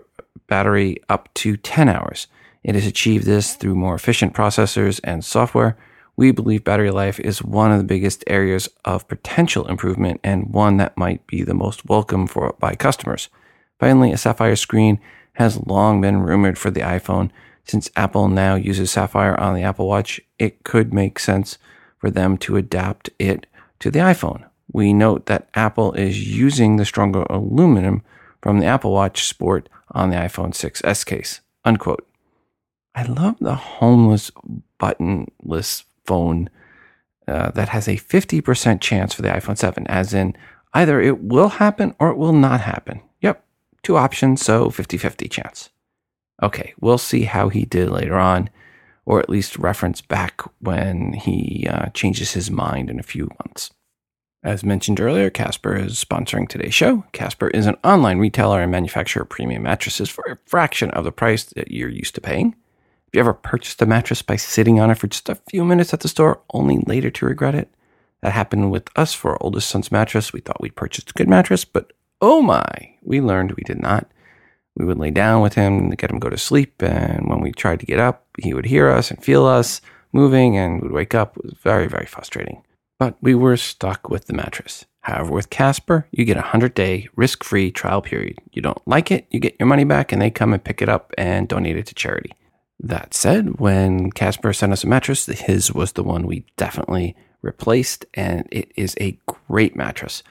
[0.47, 2.27] battery up to 10 hours.
[2.63, 5.77] It has achieved this through more efficient processors and software.
[6.17, 10.77] We believe battery life is one of the biggest areas of potential improvement and one
[10.77, 13.29] that might be the most welcome for by customers.
[13.79, 14.99] Finally, a Sapphire screen
[15.34, 17.29] has long been rumored for the iPhone.
[17.65, 21.58] Since Apple now uses Sapphire on the Apple Watch, it could make sense
[21.99, 23.45] for them to adapt it
[23.79, 24.45] to the iPhone.
[24.71, 28.01] We note that Apple is using the stronger aluminum
[28.41, 31.41] from the Apple Watch Sport on the iPhone 6s case.
[31.63, 32.08] Unquote.
[32.93, 34.31] I love the homeless
[34.79, 36.49] buttonless phone
[37.27, 40.36] uh, that has a 50% chance for the iPhone 7, as in
[40.73, 43.01] either it will happen or it will not happen.
[43.21, 43.43] Yep,
[43.81, 45.70] two options, so 50 50 chance.
[46.43, 48.49] Okay, we'll see how he did later on,
[49.05, 53.72] or at least reference back when he uh, changes his mind in a few months.
[54.46, 57.04] As mentioned earlier, Casper is sponsoring today's show.
[57.14, 61.12] Casper is an online retailer and manufacturer of premium mattresses for a fraction of the
[61.12, 62.52] price that you're used to paying.
[62.52, 65.96] Have you ever purchased a mattress by sitting on it for just a few minutes
[65.96, 67.74] at the store, only later to regret it?
[68.22, 70.32] That happened with us for our oldest son's mattress.
[70.32, 71.91] We thought we'd purchased a good mattress, but
[72.22, 74.12] oh my, we learned we did not.
[74.76, 77.52] We would lay down with him to get him go to sleep, and when we
[77.52, 79.82] tried to get up, he would hear us and feel us
[80.14, 81.36] moving and would wake up.
[81.36, 82.62] It was very, very frustrating.
[82.98, 84.86] But we were stuck with the mattress.
[85.02, 88.39] However, with Casper, you get a 100 day risk free trial period.
[88.54, 90.89] You don't like it, you get your money back, and they come and pick it
[90.89, 92.32] up and donate it to charity.
[92.80, 98.06] That said, when Casper sent us a mattress, his was the one we definitely replaced,
[98.14, 100.24] and it is a great mattress.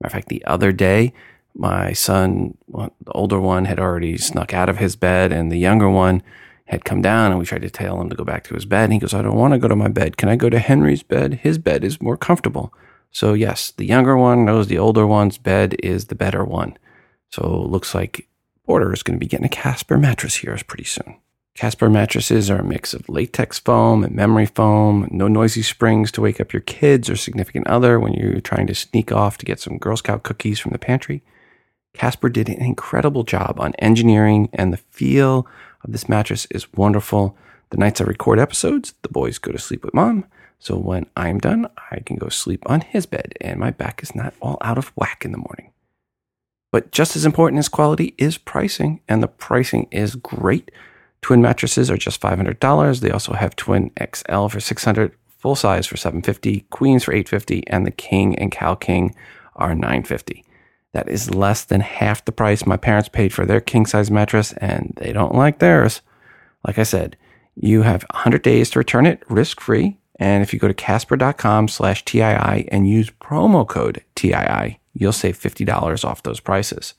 [0.00, 1.12] Matter of fact, the other day,
[1.54, 5.90] my son, the older one, had already snuck out of his bed, and the younger
[5.90, 6.22] one
[6.70, 8.84] had come down, and we tried to tell him to go back to his bed.
[8.84, 10.16] And he goes, I don't want to go to my bed.
[10.16, 11.40] Can I go to Henry's bed?
[11.42, 12.72] His bed is more comfortable.
[13.10, 16.78] So, yes, the younger one knows the older one's bed is the better one.
[17.30, 18.28] So, looks like
[18.66, 21.16] Porter is going to be getting a Casper mattress here pretty soon.
[21.56, 26.20] Casper mattresses are a mix of latex foam and memory foam, no noisy springs to
[26.20, 29.58] wake up your kids or significant other when you're trying to sneak off to get
[29.58, 31.24] some Girl Scout cookies from the pantry.
[31.94, 35.48] Casper did an incredible job on engineering, and the feel
[35.84, 37.36] this mattress is wonderful.
[37.70, 40.24] The nights I record episodes, the boys go to sleep with mom.
[40.58, 44.14] So when I'm done, I can go sleep on his bed and my back is
[44.14, 45.72] not all out of whack in the morning.
[46.72, 50.70] But just as important as quality is pricing, and the pricing is great.
[51.20, 53.00] Twin mattresses are just $500.
[53.00, 57.86] They also have Twin XL for $600, full size for 750, Queens for 850, and
[57.86, 59.14] the King and Cal King
[59.56, 60.44] are 950.
[60.92, 64.52] That is less than half the price my parents paid for their king size mattress,
[64.54, 66.00] and they don't like theirs.
[66.66, 67.16] Like I said,
[67.54, 69.98] you have 100 days to return it risk free.
[70.18, 75.38] And if you go to casper.com slash TII and use promo code TII, you'll save
[75.38, 76.94] $50 off those prices.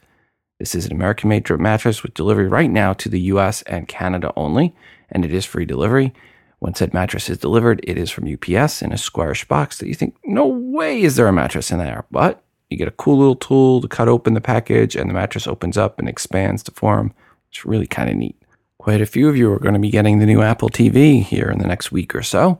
[0.58, 3.88] This is an American made drip mattress with delivery right now to the US and
[3.88, 4.76] Canada only,
[5.12, 6.14] and it is free delivery.
[6.60, 9.96] When said mattress is delivered, it is from UPS in a squarish box that you
[9.96, 12.06] think, no way is there a mattress in there.
[12.12, 15.48] But you get a cool little tool to cut open the package, and the mattress
[15.48, 17.14] opens up and expands to form.
[17.50, 18.42] It's really kind of neat.
[18.78, 21.50] Quite a few of you are going to be getting the new Apple TV here
[21.50, 22.60] in the next week or so.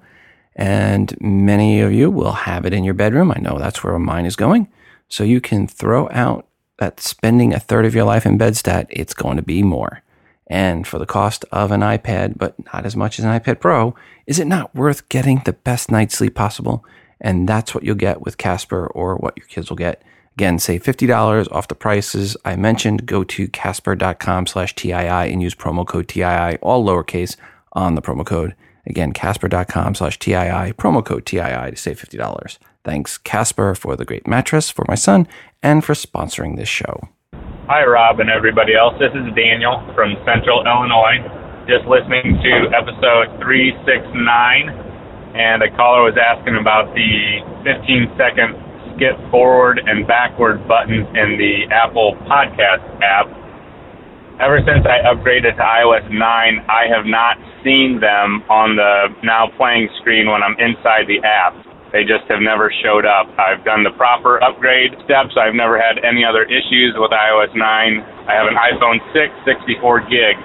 [0.56, 3.32] And many of you will have it in your bedroom.
[3.32, 4.68] I know that's where mine is going.
[5.08, 6.46] So you can throw out
[6.78, 10.02] that spending a third of your life in bed stat, it's going to be more.
[10.48, 13.96] And for the cost of an iPad, but not as much as an iPad Pro,
[14.28, 16.84] is it not worth getting the best night's sleep possible?
[17.22, 20.04] And that's what you'll get with Casper or what your kids will get.
[20.36, 23.06] Again, save $50 off the prices I mentioned.
[23.06, 27.36] Go to casper.com slash TII and use promo code TII, all lowercase,
[27.74, 28.56] on the promo code.
[28.86, 32.58] Again, casper.com slash TII, promo code TII to save $50.
[32.84, 35.28] Thanks, Casper, for the great mattress for my son
[35.62, 37.10] and for sponsoring this show.
[37.68, 38.96] Hi, Rob, and everybody else.
[39.00, 41.22] This is Daniel from Central Illinois.
[41.68, 44.91] Just listening to episode 369
[45.36, 48.58] and a caller was asking about the 15 second
[48.96, 53.28] skip forward and backward buttons in the Apple Podcast app.
[54.42, 59.48] Ever since I upgraded to iOS 9, I have not seen them on the now
[59.56, 61.54] playing screen when I'm inside the app.
[61.94, 63.28] They just have never showed up.
[63.38, 65.36] I've done the proper upgrade steps.
[65.36, 67.62] I've never had any other issues with iOS 9.
[67.62, 70.36] I have an iPhone 6, 64 gig.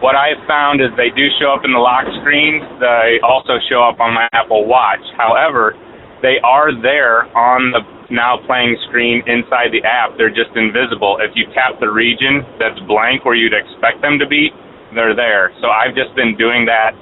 [0.00, 2.64] What I have found is they do show up in the lock screen.
[2.80, 5.04] They also show up on my Apple Watch.
[5.20, 5.76] However,
[6.24, 10.16] they are there on the now playing screen inside the app.
[10.16, 11.20] They're just invisible.
[11.20, 14.48] If you tap the region that's blank where you'd expect them to be,
[14.96, 15.52] they're there.
[15.60, 16.96] So I've just been doing that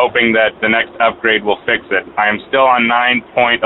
[0.00, 2.08] hoping that the next upgrade will fix it.
[2.16, 3.60] I am still on 9.0.2.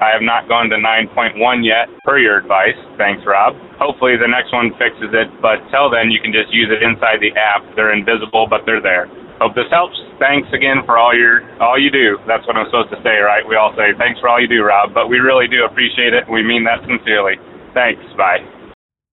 [0.00, 2.76] I have not gone to 9.1 yet, per your advice.
[2.96, 3.52] Thanks, Rob.
[3.76, 7.20] Hopefully the next one fixes it, but till then you can just use it inside
[7.20, 7.60] the app.
[7.76, 9.12] They're invisible, but they're there.
[9.36, 10.00] Hope this helps.
[10.16, 12.16] Thanks again for all your all you do.
[12.24, 13.44] That's what I'm supposed to say, right?
[13.44, 16.24] We all say thanks for all you do, Rob, but we really do appreciate it.
[16.24, 17.36] We mean that sincerely.
[17.76, 18.00] Thanks.
[18.16, 18.55] Bye.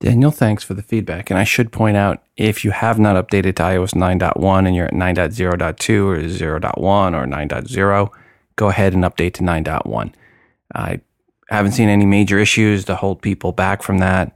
[0.03, 1.29] Daniel, thanks for the feedback.
[1.29, 4.87] And I should point out if you have not updated to iOS 9.1 and you're
[4.87, 8.09] at 9.0.2 or 0.1 or 9.0,
[8.57, 10.13] go ahead and update to 9.1.
[10.75, 10.99] I
[11.47, 14.35] haven't seen any major issues to hold people back from that.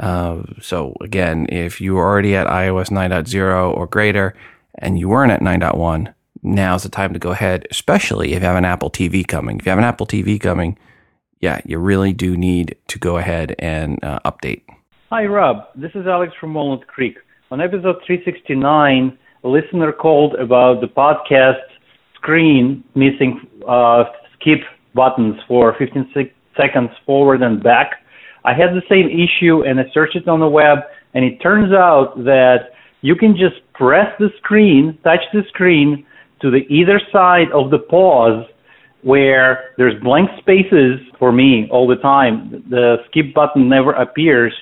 [0.00, 4.34] Uh, so, again, if you were already at iOS 9.0 or greater
[4.76, 8.56] and you weren't at 9.1, now's the time to go ahead, especially if you have
[8.56, 9.58] an Apple TV coming.
[9.58, 10.78] If you have an Apple TV coming,
[11.42, 14.62] yeah, you really do need to go ahead and uh, update.
[15.14, 15.64] Hi, Rob.
[15.76, 17.18] This is Alex from Walnut Creek.
[17.50, 21.60] On episode 369, a listener called about the podcast
[22.14, 23.38] screen missing
[23.68, 24.60] uh, skip
[24.94, 26.10] buttons for 15
[26.56, 27.90] seconds forward and back.
[28.46, 30.78] I had the same issue and I searched it on the web,
[31.12, 32.70] and it turns out that
[33.02, 36.06] you can just press the screen, touch the screen
[36.40, 38.46] to the either side of the pause
[39.02, 42.64] where there's blank spaces for me all the time.
[42.70, 44.54] The skip button never appears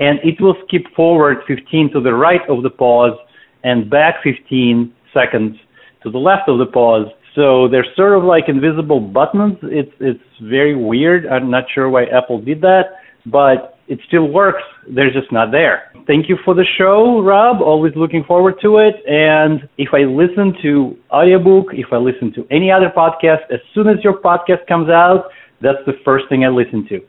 [0.00, 3.16] and it will skip forward 15 to the right of the pause
[3.62, 5.56] and back 15 seconds
[6.02, 7.06] to the left of the pause.
[7.34, 9.58] So they're sort of like invisible buttons.
[9.62, 11.26] It's it's very weird.
[11.26, 14.62] I'm not sure why Apple did that, but it still works.
[14.88, 15.90] They're just not there.
[16.06, 17.60] Thank you for the show, Rob.
[17.60, 18.94] Always looking forward to it.
[19.06, 23.88] And if I listen to audiobook, if I listen to any other podcast, as soon
[23.88, 25.24] as your podcast comes out,
[25.60, 27.00] that's the first thing I listen to.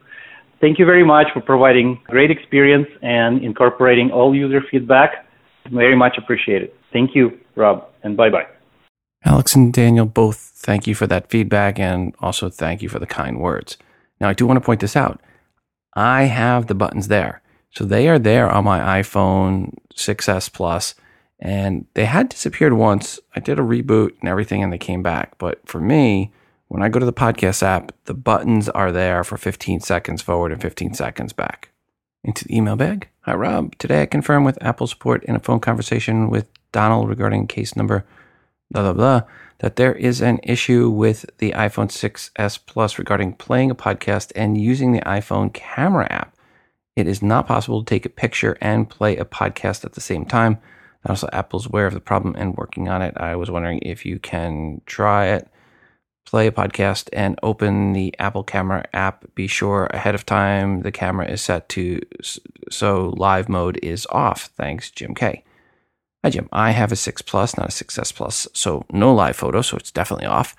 [0.61, 5.25] Thank you very much for providing great experience and incorporating all user feedback.
[5.71, 6.71] Very much appreciated.
[6.93, 8.47] Thank you, Rob, and bye bye.
[9.25, 13.07] Alex and Daniel both thank you for that feedback and also thank you for the
[13.07, 13.77] kind words.
[14.21, 15.19] Now, I do want to point this out.
[15.95, 17.41] I have the buttons there.
[17.71, 20.95] So they are there on my iPhone 6S Plus,
[21.39, 23.19] and they had disappeared once.
[23.35, 25.37] I did a reboot and everything, and they came back.
[25.37, 26.31] But for me,
[26.75, 30.51] when I go to the podcast app, the buttons are there for 15 seconds forward
[30.51, 31.69] and 15 seconds back.
[32.21, 33.07] Into the email bag.
[33.21, 33.77] Hi, Rob.
[33.77, 38.05] Today I confirmed with Apple support in a phone conversation with Donald regarding case number
[38.71, 39.21] blah, blah, blah,
[39.59, 44.59] that there is an issue with the iPhone 6S Plus regarding playing a podcast and
[44.59, 46.35] using the iPhone camera app.
[46.97, 50.25] It is not possible to take a picture and play a podcast at the same
[50.25, 50.57] time.
[51.05, 53.15] Also, Apple's aware of the problem and working on it.
[53.15, 55.47] I was wondering if you can try it,
[56.25, 59.25] play a podcast, and open the Apple Camera app.
[59.35, 62.01] Be sure ahead of time the camera is set to
[62.69, 64.49] so live mode is off.
[64.57, 65.43] Thanks, Jim K.
[66.23, 66.49] Hi, Jim.
[66.51, 69.91] I have a 6 Plus, not a 6S Plus, so no live photo, so it's
[69.91, 70.55] definitely off,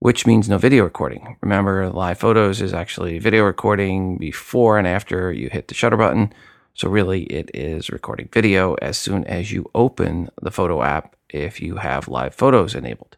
[0.00, 1.36] which means no video recording.
[1.40, 6.32] Remember, live photos is actually video recording before and after you hit the shutter button.
[6.74, 11.60] So, really, it is recording video as soon as you open the photo app if
[11.60, 13.17] you have live photos enabled.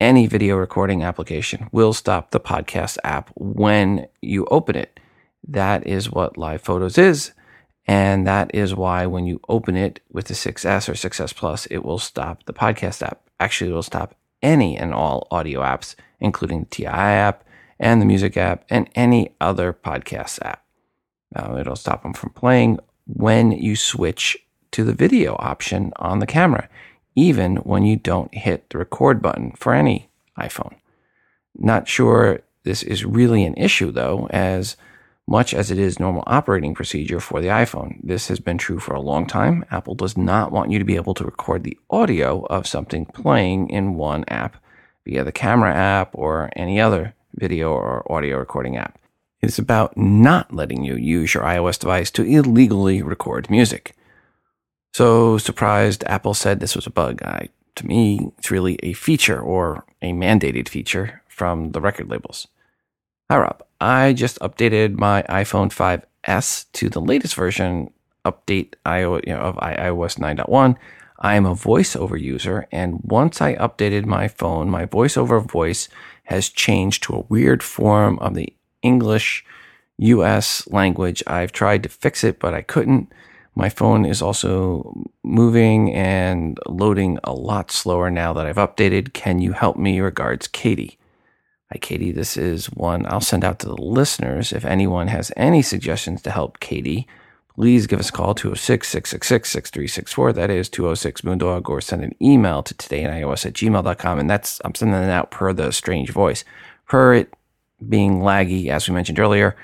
[0.00, 5.00] Any video recording application will stop the podcast app when you open it.
[5.48, 7.32] That is what live photos is.
[7.84, 11.78] And that is why when you open it with the 6S or 6S Plus, it
[11.78, 13.22] will stop the podcast app.
[13.40, 17.42] Actually, it will stop any and all audio apps, including the TI app
[17.80, 20.64] and the music app and any other podcast app.
[21.34, 24.36] Now, it'll stop them from playing when you switch
[24.70, 26.68] to the video option on the camera,
[27.14, 30.76] even when you don't hit the record button for any iPhone.
[31.56, 34.76] Not sure this is really an issue though, as
[35.26, 37.98] much as it is normal operating procedure for the iPhone.
[38.02, 39.64] This has been true for a long time.
[39.70, 43.68] Apple does not want you to be able to record the audio of something playing
[43.68, 44.56] in one app
[45.04, 48.98] via the camera app or any other video or audio recording app.
[49.42, 53.94] It is about not letting you use your iOS device to illegally record music.
[54.98, 57.22] So surprised Apple said this was a bug.
[57.22, 62.48] I, to me, it's really a feature or a mandated feature from the record labels.
[63.30, 63.62] Hi, Rob.
[63.80, 67.92] I just updated my iPhone 5S to the latest version
[68.24, 70.74] update know, of iOS 9.1.
[71.20, 75.88] I am a voiceover user, and once I updated my phone, my voiceover voice
[76.24, 79.44] has changed to a weird form of the English
[79.98, 81.22] US language.
[81.24, 83.12] I've tried to fix it, but I couldn't.
[83.58, 84.94] My phone is also
[85.24, 89.14] moving and loading a lot slower now that I've updated.
[89.14, 89.98] Can you help me?
[89.98, 90.96] Regards, Katie.
[91.72, 92.12] Hi, Katie.
[92.12, 94.52] This is one I'll send out to the listeners.
[94.52, 97.08] If anyone has any suggestions to help Katie,
[97.52, 100.32] please give us a call 206 666 6364.
[100.34, 104.20] That is 206 Moondog, or send an email to todayinios at gmail.com.
[104.20, 106.44] And that's, I'm sending that out per the strange voice.
[106.86, 107.34] Per it
[107.88, 109.56] being laggy, as we mentioned earlier,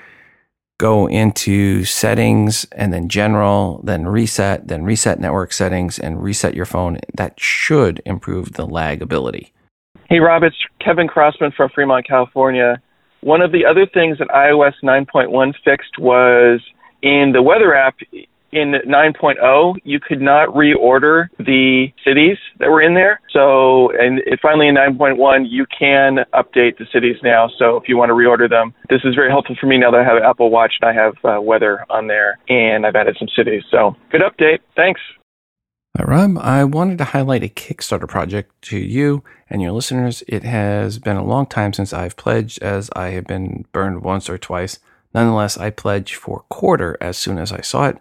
[0.77, 6.65] go into settings and then general, then reset, then reset network settings and reset your
[6.65, 6.99] phone.
[7.15, 9.53] That should improve the lag ability.
[10.09, 12.81] Hey, Rob, it's Kevin Crossman from Fremont, California.
[13.21, 16.61] One of the other things that iOS 9.1 fixed was
[17.01, 17.95] in the weather app
[18.55, 23.19] in 9.0, you could not reorder the cities that were in there.
[23.31, 27.49] So, and it, finally in 9.1, you can update the cities now.
[27.59, 30.01] So, if you want to reorder them, this is very helpful for me now that
[30.01, 33.29] I have Apple Watch and I have uh, weather on there, and I've added some
[33.35, 33.63] cities.
[33.69, 34.59] So, good update.
[34.75, 35.01] Thanks.
[35.97, 36.37] Hi, Rob.
[36.39, 40.23] I wanted to highlight a Kickstarter project to you and your listeners.
[40.27, 44.29] It has been a long time since I've pledged, as I have been burned once
[44.29, 44.79] or twice.
[45.13, 47.99] Nonetheless, I pledged for quarter as soon as I saw it.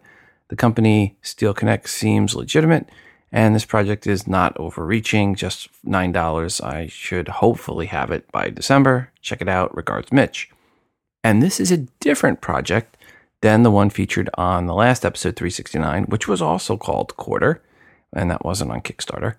[0.54, 2.88] The company Steel Connect seems legitimate,
[3.32, 6.64] and this project is not overreaching, just $9.
[6.64, 9.10] I should hopefully have it by December.
[9.20, 9.76] Check it out.
[9.76, 10.48] Regards, Mitch.
[11.24, 12.96] And this is a different project
[13.40, 17.60] than the one featured on the last episode 369, which was also called Quarter
[18.12, 19.34] and that wasn't on Kickstarter.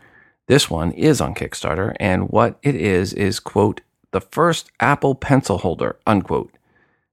[0.47, 3.79] This one is on Kickstarter, and what it is is, quote,
[4.11, 6.51] the first Apple pencil holder, unquote.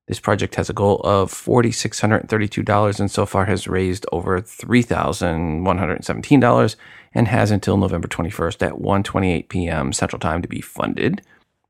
[0.08, 6.76] This project has a goal of $4,632 and so far has raised over $3,117
[7.14, 9.92] and has until November 21st at 1:28 p.m.
[9.92, 11.22] Central Time to be funded.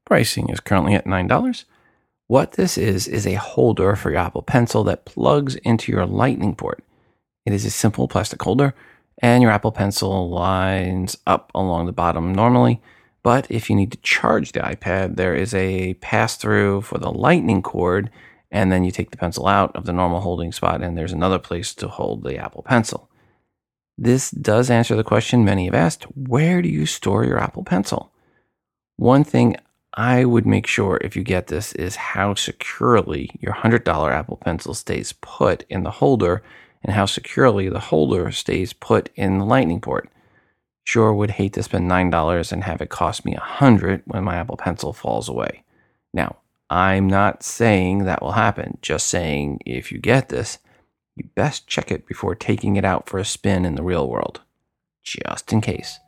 [0.06, 1.64] Pricing is currently at $9.
[2.26, 6.54] What this is is a holder for your Apple Pencil that plugs into your Lightning
[6.54, 6.82] port.
[7.44, 8.74] It is a simple plastic holder
[9.18, 12.80] and your Apple Pencil lines up along the bottom normally.
[13.22, 17.12] But if you need to charge the iPad, there is a pass through for the
[17.12, 18.10] lightning cord,
[18.50, 21.38] and then you take the pencil out of the normal holding spot, and there's another
[21.38, 23.08] place to hold the Apple Pencil.
[23.96, 28.10] This does answer the question many have asked where do you store your Apple Pencil?
[28.96, 29.56] One thing
[29.94, 34.74] I would make sure if you get this is how securely your $100 Apple Pencil
[34.74, 36.42] stays put in the holder
[36.82, 40.08] and how securely the holder stays put in the lightning port.
[40.84, 44.56] Sure would hate to spend $9 and have it cost me 100 when my Apple
[44.56, 45.64] Pencil falls away.
[46.12, 46.36] Now,
[46.68, 50.58] I'm not saying that will happen, just saying if you get this,
[51.16, 54.40] you best check it before taking it out for a spin in the real world.
[55.02, 56.00] Just in case.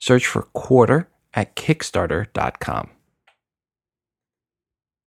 [0.00, 2.90] Search for quarter at kickstarter.com.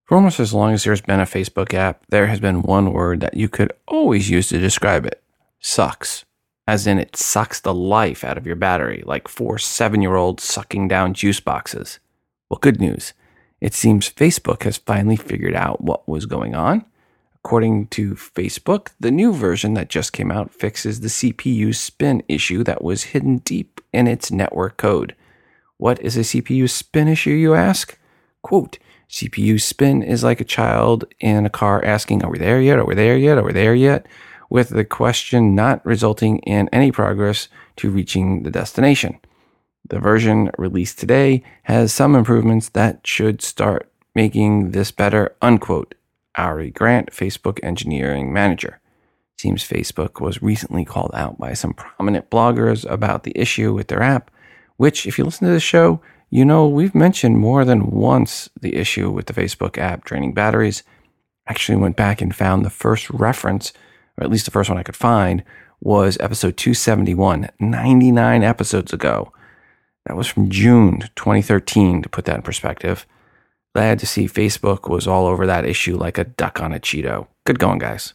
[0.05, 3.21] For almost as long as there's been a Facebook app, there has been one word
[3.21, 5.23] that you could always use to describe it
[5.59, 6.25] sucks.
[6.67, 10.43] As in, it sucks the life out of your battery, like four seven year olds
[10.43, 11.99] sucking down juice boxes.
[12.49, 13.13] Well, good news.
[13.59, 16.85] It seems Facebook has finally figured out what was going on.
[17.43, 22.63] According to Facebook, the new version that just came out fixes the CPU spin issue
[22.63, 25.15] that was hidden deep in its network code.
[25.77, 27.97] What is a CPU spin issue, you ask?
[28.43, 28.77] Quote,
[29.09, 32.79] CPU spin is like a child in a car asking, Are we there yet?
[32.79, 33.37] Are we there yet?
[33.37, 34.05] Are we there yet?
[34.51, 37.47] With the question not resulting in any progress
[37.77, 39.17] to reaching the destination.
[39.87, 45.95] The version released today has some improvements that should start making this better, unquote,
[46.35, 48.81] Ari Grant, Facebook engineering manager.
[49.39, 54.03] Seems Facebook was recently called out by some prominent bloggers about the issue with their
[54.03, 54.29] app,
[54.75, 58.75] which, if you listen to the show, you know we've mentioned more than once the
[58.75, 60.83] issue with the Facebook app draining batteries.
[61.47, 63.71] Actually, went back and found the first reference,
[64.17, 65.43] or at least the first one I could find,
[65.79, 69.31] was episode 271, 99 episodes ago.
[70.05, 73.05] That was from June 2013, to put that in perspective.
[73.73, 77.27] Glad to see Facebook was all over that issue like a duck on a Cheeto.
[77.45, 78.13] Good going, guys.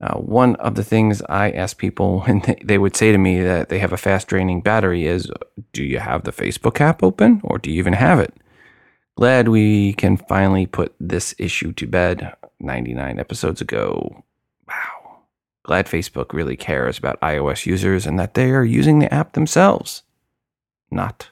[0.00, 3.40] Uh, one of the things I ask people when they, they would say to me
[3.42, 5.30] that they have a fast draining battery is
[5.72, 8.34] Do you have the Facebook app open or do you even have it?
[9.16, 14.24] Glad we can finally put this issue to bed 99 episodes ago.
[15.64, 20.02] Glad Facebook really cares about iOS users and that they are using the app themselves.
[20.90, 21.30] Not.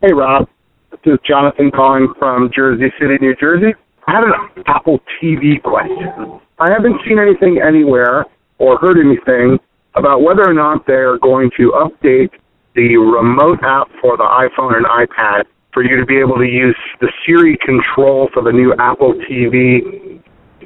[0.00, 0.48] Hey, Rob.
[0.90, 3.74] This is Jonathan calling from Jersey City, New Jersey.
[4.06, 6.40] I had an Apple TV question.
[6.58, 8.24] I haven't seen anything anywhere
[8.56, 9.58] or heard anything
[9.94, 12.30] about whether or not they're going to update
[12.74, 16.76] the remote app for the iPhone and iPad for you to be able to use
[17.00, 20.07] the Siri control for the new Apple TV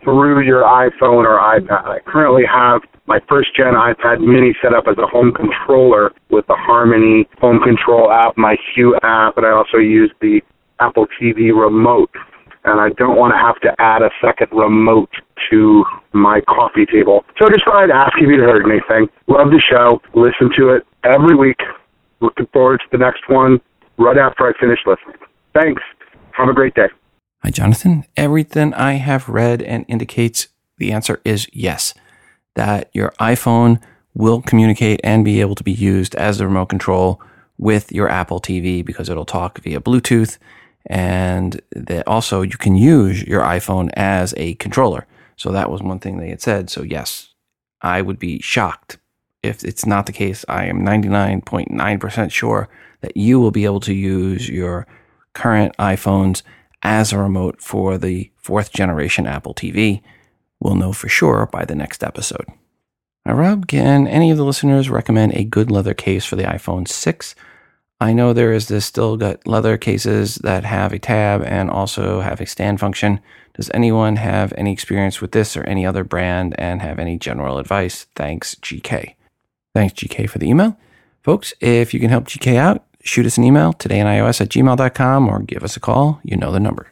[0.03, 1.85] through your iPhone or iPad.
[1.85, 6.47] I currently have my first gen iPad mini set up as a home controller with
[6.47, 10.41] the Harmony home control app, my Hue app, and I also use the
[10.81, 12.11] Apple TV remote.
[12.65, 15.11] And I don't want to have to add a second remote
[15.51, 17.25] to my coffee table.
[17.37, 19.11] So I just thought I'd ask if you'd heard anything.
[19.27, 20.01] Love the show.
[20.15, 21.59] Listen to it every week.
[22.21, 23.61] Looking forward to the next one
[23.99, 25.19] right after I finish listening.
[25.55, 25.83] Thanks.
[26.39, 26.87] Have a great day.
[27.45, 28.05] Hi, Jonathan.
[28.17, 30.47] Everything I have read and indicates
[30.79, 31.93] the answer is yes
[32.55, 33.83] that your iPhone
[34.15, 37.21] will communicate and be able to be used as the remote control
[37.59, 40.39] with your Apple TV because it'll talk via Bluetooth.
[40.87, 45.09] And that also you can use your iPhone as a controller.
[45.35, 46.71] So that was one thing they had said.
[46.71, 47.35] So, yes,
[47.81, 48.99] I would be shocked
[49.43, 50.45] if it's not the case.
[50.49, 52.69] I am 99.9% sure
[53.01, 54.87] that you will be able to use your
[55.35, 56.43] current iPhones
[56.83, 60.03] as a remote for the fourth generation Apple TV.
[60.61, 62.47] We'll know for sure by the next episode.
[63.25, 66.89] Now, Rob, can any of the listeners recommend a good leather case for the iPhone
[66.89, 67.35] 6?
[68.01, 72.41] I know there is this Stilgut leather cases that have a tab and also have
[72.41, 73.21] a stand function.
[73.55, 77.59] Does anyone have any experience with this or any other brand and have any general
[77.59, 78.07] advice?
[78.17, 79.15] Thanks, GK.
[79.73, 80.77] Thanks, GK, for the email.
[81.23, 85.41] Folks, if you can help GK out, shoot us an email, todayinios at gmail.com, or
[85.41, 86.21] give us a call.
[86.23, 86.89] You know the number.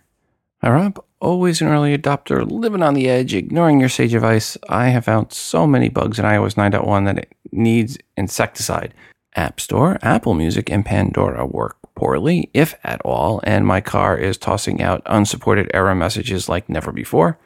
[0.62, 4.88] Hi, Rob always an early adopter, living on the edge, ignoring your sage advice, I
[4.88, 8.94] have found so many bugs in iOS 9.1 that it needs insecticide.
[9.36, 14.36] App Store, Apple Music, and Pandora work poorly, if at all, and my car is
[14.36, 17.38] tossing out unsupported error messages like never before.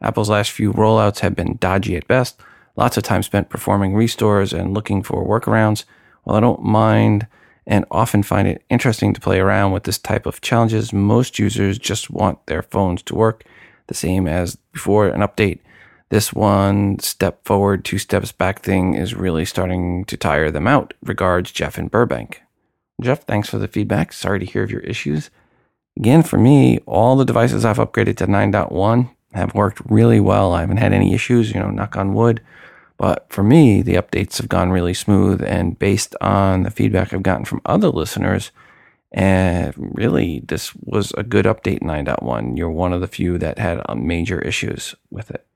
[0.00, 2.40] Apple's last few rollouts have been dodgy at best,
[2.76, 5.84] lots of time spent performing restores and looking for workarounds.
[6.24, 7.26] While I don't mind
[7.68, 11.78] and often find it interesting to play around with this type of challenges, most users
[11.78, 13.44] just want their phones to work
[13.88, 15.60] the same as before an update.
[16.08, 20.94] This one step forward, two steps back thing is really starting to tire them out.
[21.04, 22.42] Regards, Jeff in Burbank.
[23.02, 24.14] Jeff, thanks for the feedback.
[24.14, 25.28] Sorry to hear of your issues.
[25.98, 30.54] Again, for me, all the devices I've upgraded to 9.1 have worked really well.
[30.54, 32.40] I haven't had any issues, you know, knock on wood.
[32.98, 35.42] But for me, the updates have gone really smooth.
[35.42, 38.50] And based on the feedback I've gotten from other listeners,
[39.12, 42.58] and really, this was a good update 9.1.
[42.58, 45.46] You're one of the few that had uh, major issues with it.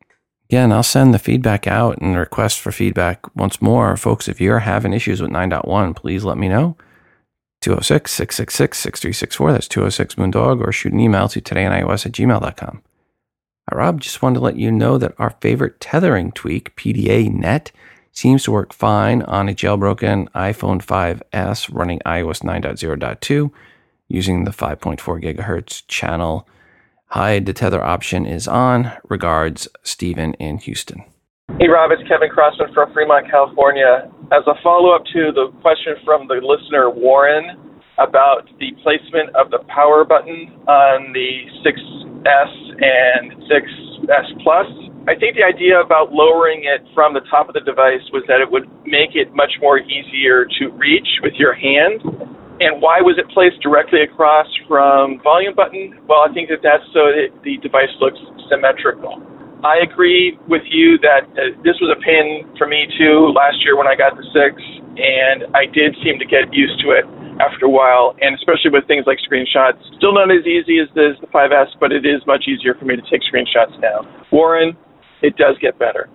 [0.48, 3.96] Again, I'll send the feedback out and request for feedback once more.
[3.96, 6.76] Folks, if you're having issues with 9.1, please let me know.
[7.60, 9.52] 206 666 6364.
[9.52, 12.82] That's 206 Moondog, or shoot an email to todayinios at gmail.com.
[13.70, 14.00] Hi, Rob.
[14.00, 17.70] Just wanted to let you know that our favorite tethering tweak, PDA Net,
[18.10, 23.52] seems to work fine on a jailbroken iPhone 5S running iOS 9.0.2
[24.08, 26.48] using the 5.4 gigahertz channel.
[27.06, 28.92] Hide the tether option is on.
[29.08, 31.04] Regards, Stephen in Houston.
[31.60, 34.10] Hey, Rob, it's Kevin Crossman from Fremont, California.
[34.32, 37.56] As a follow up to the question from the listener, Warren,
[38.02, 41.30] about the placement of the power button on the
[41.62, 44.68] 6S and 6S Plus.
[45.10, 48.38] I think the idea about lowering it from the top of the device was that
[48.38, 52.02] it would make it much more easier to reach with your hand.
[52.62, 55.98] And why was it placed directly across from volume button?
[56.06, 59.18] Well, I think that that's so that the device looks symmetrical.
[59.66, 63.74] I agree with you that uh, this was a pain for me too last year
[63.78, 64.58] when I got the 6,
[64.98, 67.06] and I did seem to get used to it
[67.42, 69.80] after a while, and especially with things like screenshots.
[69.96, 72.96] Still not as easy as the, the 5S, but it is much easier for me
[72.96, 74.06] to take screenshots now.
[74.30, 74.76] Warren,
[75.22, 76.08] it does get better.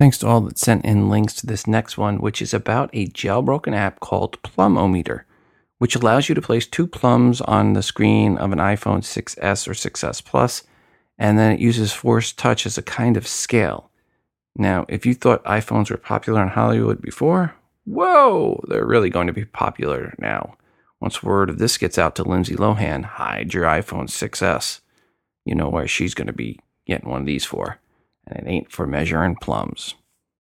[0.00, 3.06] Thanks to all that sent in links to this next one, which is about a
[3.06, 5.26] jailbroken app called Plum-O-Meter,
[5.78, 9.72] which allows you to place two plums on the screen of an iPhone 6S or
[9.72, 10.62] 6S Plus,
[11.18, 13.90] and then it uses Force Touch as a kind of scale.
[14.56, 17.54] Now, if you thought iPhones were popular in Hollywood before,
[17.88, 20.56] whoa, they're really going to be popular now.
[21.00, 24.80] Once word of this gets out to Lindsay Lohan, hide your iPhone 6S.
[25.44, 27.78] You know where she's going to be getting one of these for.
[28.26, 29.94] And it ain't for measuring plums.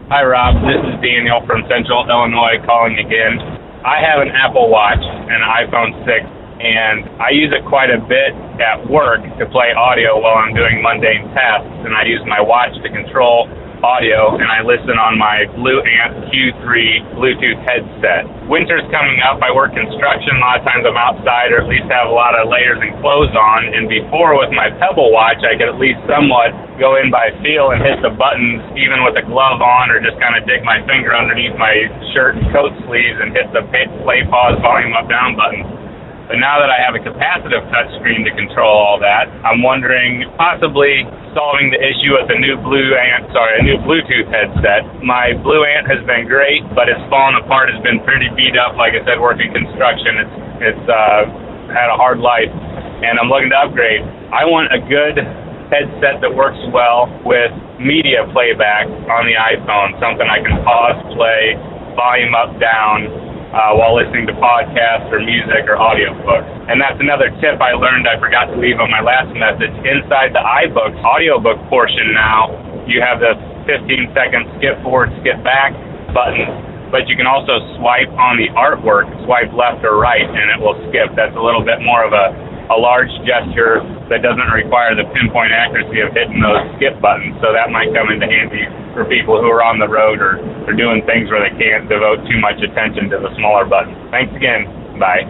[0.09, 0.62] Hi, Rob.
[0.62, 3.40] This is Daniel from Central Illinois calling again.
[3.84, 6.24] I have an Apple Watch and an iPhone 6,
[6.64, 8.32] and I use it quite a bit
[8.62, 12.72] at work to play audio while I'm doing mundane tasks, and I use my watch
[12.80, 13.49] to control
[13.85, 16.64] audio and I listen on my Blue Ant Q3
[17.12, 18.24] Bluetooth headset.
[18.49, 19.45] Winter's coming up.
[19.45, 20.32] I work construction.
[20.32, 22.97] A lot of times I'm outside or at least have a lot of layers and
[23.05, 23.68] clothes on.
[23.76, 27.76] And before with my Pebble watch, I could at least somewhat go in by feel
[27.76, 30.80] and hit the buttons even with a glove on or just kind of dig my
[30.89, 31.85] finger underneath my
[32.16, 35.84] shirt and coat sleeves and hit the play, pause, volume up, down button.
[36.24, 41.04] But now that I have a capacitive touchscreen to control all that, I'm wondering possibly
[41.36, 44.88] solving the issue with a new Blue Ant, sorry, a new Bluetooth headset.
[45.04, 47.68] My Blue Ant has been great, but it's fallen apart.
[47.68, 48.78] It's been pretty beat up.
[48.80, 50.36] Like I said, working construction, it's
[50.72, 51.28] it's uh,
[51.76, 54.00] had a hard life, and I'm looking to upgrade.
[54.32, 55.20] I want a good
[55.68, 61.58] headset that works well with media playback on the iPhone, something I can pause, play,
[61.98, 66.49] volume up, down, uh, while listening to podcasts or music or audiobooks.
[66.70, 69.74] And that's another tip I learned I forgot to leave on my last message.
[69.84, 72.55] Inside the iBooks audiobook portion now,
[72.88, 73.36] you have the
[73.66, 75.72] 15 second skip forward, skip back
[76.12, 76.47] button,
[76.92, 80.76] but you can also swipe on the artwork, swipe left or right, and it will
[80.88, 81.11] skip.
[81.16, 85.52] That's a little bit more of a a large gesture that doesn't require the pinpoint
[85.52, 87.36] accuracy of hitting those skip buttons.
[87.44, 88.64] So that might come into handy
[88.96, 92.24] for people who are on the road or, or doing things where they can't devote
[92.24, 93.96] too much attention to the smaller buttons.
[94.10, 94.64] Thanks again.
[94.96, 95.28] Bye.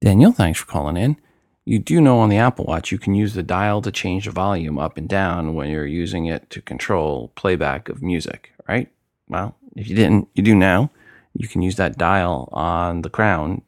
[0.00, 1.16] Daniel, thanks for calling in.
[1.64, 4.30] You do know on the Apple Watch you can use the dial to change the
[4.30, 8.90] volume up and down when you're using it to control playback of music, right?
[9.28, 10.90] Well, if you didn't, you do now.
[11.32, 13.62] You can use that dial on the crown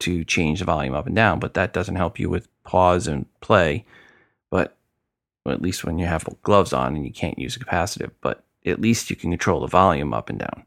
[0.00, 3.26] to change the volume up and down, but that doesn't help you with pause and
[3.40, 3.84] play.
[4.50, 4.76] But
[5.44, 8.44] well, at least when you have gloves on and you can't use a capacitive, but
[8.66, 10.64] at least you can control the volume up and down.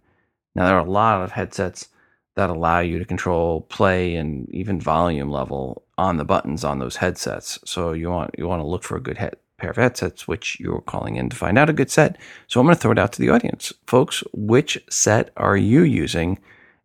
[0.55, 1.87] Now, there are a lot of headsets
[2.35, 6.97] that allow you to control play and even volume level on the buttons on those
[6.97, 7.59] headsets.
[7.65, 10.59] So you want you want to look for a good head, pair of headsets, which
[10.59, 12.17] you're calling in to find out a good set.
[12.47, 14.23] So I'm going to throw it out to the audience, folks.
[14.33, 16.39] Which set are you using?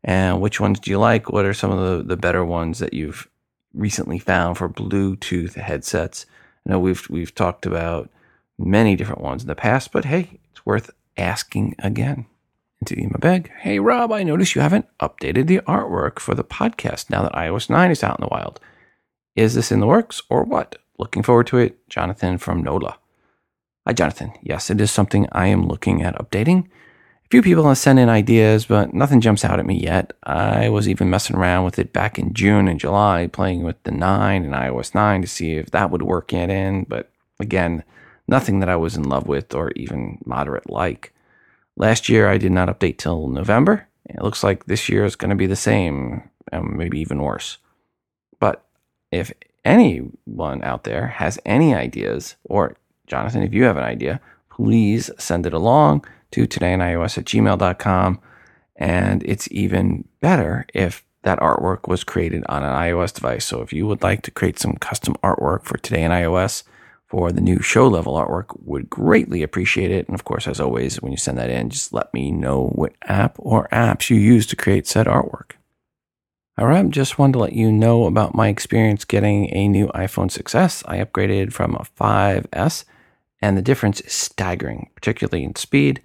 [0.07, 1.31] And which ones do you like?
[1.31, 3.29] What are some of the, the better ones that you've
[3.75, 6.27] recently found for Bluetooth headsets?
[6.65, 8.09] I know we've we've talked about
[8.57, 12.27] many different ones in the past, but hey, it's worth asking again.
[12.85, 17.09] To Ema Beg, hey Rob, I notice you haven't updated the artwork for the podcast
[17.09, 18.61] now that iOS 9 is out in the wild.
[19.35, 20.77] Is this in the works or what?
[20.99, 21.89] Looking forward to it.
[21.89, 22.99] Jonathan from NOLA.
[23.87, 24.35] Hi, Jonathan.
[24.43, 26.69] Yes, it is something I am looking at updating.
[27.27, 30.13] A few people have sent in ideas, but nothing jumps out at me yet.
[30.23, 33.91] I was even messing around with it back in June and July, playing with the
[33.91, 37.11] 9 and iOS 9 to see if that would work it in, but
[37.41, 37.83] again,
[38.29, 41.13] nothing that I was in love with or even moderate like.
[41.77, 43.89] Last year, I did not update till November.
[44.05, 47.59] It looks like this year is going to be the same, and maybe even worse.
[48.39, 48.65] But
[49.11, 49.33] if
[49.65, 52.77] anyone out there has any ideas, or
[53.09, 58.21] Jonathan, if you have an idea, please send it along to todayios at gmail.com.
[58.77, 63.45] And it's even better if that artwork was created on an iOS device.
[63.45, 66.63] So if you would like to create some custom artwork for Today in iOS
[67.07, 70.07] for the new show level artwork, would greatly appreciate it.
[70.07, 72.95] And of course, as always, when you send that in, just let me know what
[73.03, 75.53] app or apps you use to create said artwork.
[76.59, 80.31] All right, just wanted to let you know about my experience getting a new iPhone
[80.31, 80.83] 6s.
[80.87, 82.85] I upgraded from a 5S,
[83.43, 86.01] and the difference is staggering, particularly in speed.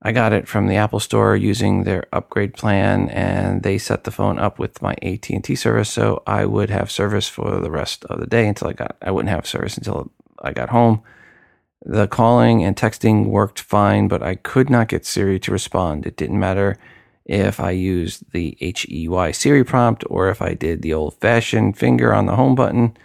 [0.00, 4.12] I got it from the Apple Store using their upgrade plan, and they set the
[4.12, 7.70] phone up with my AT and T service, so I would have service for the
[7.70, 8.96] rest of the day until I got.
[9.02, 11.02] I wouldn't have service until I got home.
[11.84, 16.06] The calling and texting worked fine, but I could not get Siri to respond.
[16.06, 16.78] It didn't matter
[17.24, 22.14] if I used the HEY Siri prompt or if I did the old fashioned finger
[22.14, 22.96] on the home button.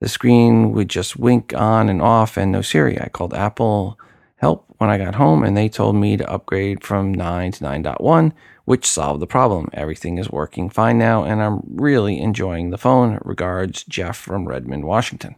[0.00, 3.00] The screen would just wink on and off and no Siri.
[3.00, 3.98] I called Apple
[4.36, 8.32] help when I got home and they told me to upgrade from 9 to 9.1,
[8.64, 9.68] which solved the problem.
[9.74, 13.18] Everything is working fine now and I'm really enjoying the phone.
[13.22, 15.36] Regards, Jeff from Redmond, Washington.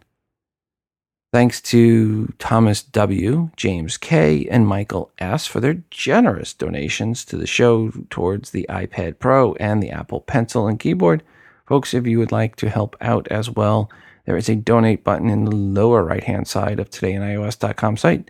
[1.33, 5.49] Thanks to Thomas W., James K., and Michael S.
[5.49, 10.69] for their generous donations to the show towards the iPad Pro and the Apple Pencil
[10.69, 11.25] and keyboard.
[11.67, 13.91] Folks, if you would like to help out as well,
[14.25, 18.29] there is a donate button in the lower right hand side of todayinios.com site.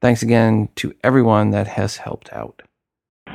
[0.00, 2.62] Thanks again to everyone that has helped out.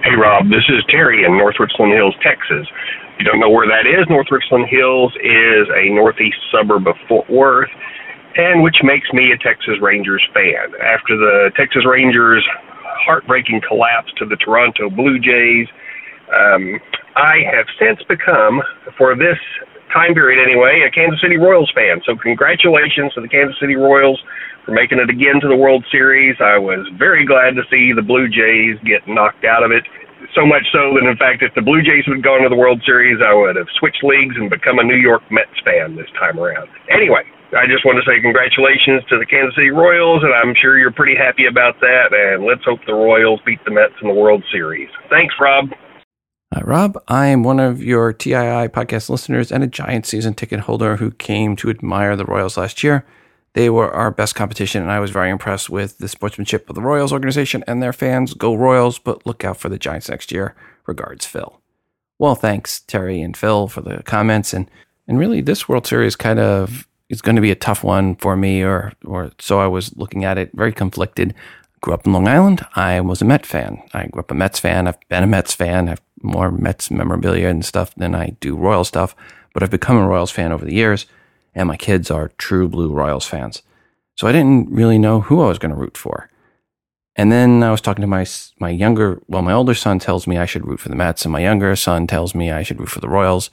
[0.03, 2.67] Hey, Rob, this is Terry in North Richland Hills, Texas.
[3.13, 6.95] If you don't know where that is, North Richland Hills is a northeast suburb of
[7.07, 7.69] Fort Worth,
[8.35, 10.71] and which makes me a Texas Rangers fan.
[10.79, 12.45] After the Texas Rangers'
[13.03, 15.67] heartbreaking collapse to the Toronto Blue Jays,
[16.31, 16.79] um,
[17.15, 18.61] I have since become,
[18.97, 19.37] for this
[19.91, 22.01] time period anyway, a Kansas City Royals fan.
[22.05, 24.21] So, congratulations to the Kansas City Royals
[24.65, 26.35] for making it again to the World Series.
[26.39, 29.83] I was very glad to see the Blue Jays get knocked out of it.
[30.35, 32.83] So much so that, in fact, if the Blue Jays had gone to the World
[32.85, 36.37] Series, I would have switched leagues and become a New York Mets fan this time
[36.37, 36.67] around.
[36.91, 37.23] Anyway,
[37.55, 40.93] I just want to say congratulations to the Kansas City Royals, and I'm sure you're
[40.93, 42.13] pretty happy about that.
[42.13, 44.89] And let's hope the Royals beat the Mets in the World Series.
[45.09, 45.71] Thanks, Rob.
[46.53, 47.01] Hi, Rob.
[47.07, 51.11] I am one of your TII podcast listeners and a giant season ticket holder who
[51.11, 53.05] came to admire the Royals last year.
[53.53, 56.81] They were our best competition, and I was very impressed with the sportsmanship of the
[56.81, 58.33] Royals organization and their fans.
[58.33, 60.55] Go Royals, but look out for the Giants next year.
[60.85, 61.59] Regards, Phil.
[62.19, 64.53] Well, thanks, Terry and Phil, for the comments.
[64.53, 64.69] And,
[65.07, 68.37] and really, this World Series kind of is going to be a tough one for
[68.37, 71.33] me, or, or so I was looking at it, very conflicted.
[71.81, 72.65] Grew up in Long Island.
[72.75, 73.81] I was a Met fan.
[73.93, 74.87] I grew up a Mets fan.
[74.87, 75.87] I've been a Mets fan.
[75.87, 79.15] I have more Mets memorabilia and stuff than I do Royal stuff,
[79.53, 81.07] but I've become a Royals fan over the years
[81.55, 83.61] and my kids are true blue Royals fans.
[84.15, 86.29] So I didn't really know who I was going to root for.
[87.15, 88.25] And then I was talking to my
[88.59, 91.31] my younger, well, my older son tells me I should root for the Mets, and
[91.31, 93.49] my younger son tells me I should root for the Royals.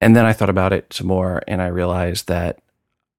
[0.00, 2.58] And then I thought about it some more, and I realized that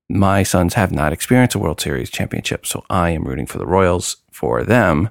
[0.09, 3.65] my sons have not experienced a World Series championship, so I am rooting for the
[3.65, 5.09] Royals for them,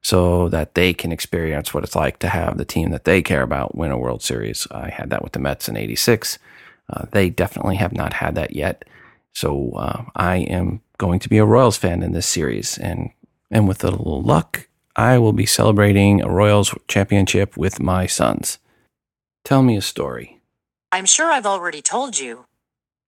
[0.00, 3.42] so that they can experience what it's like to have the team that they care
[3.42, 4.66] about win a World Series.
[4.70, 6.38] I had that with the Mets in '86.
[6.90, 8.84] Uh, they definitely have not had that yet.
[9.34, 13.10] So uh, I am going to be a Royals fan in this series, and
[13.50, 18.58] and with a little luck, I will be celebrating a Royals championship with my sons.
[19.44, 20.40] Tell me a story.
[20.90, 22.46] I'm sure I've already told you.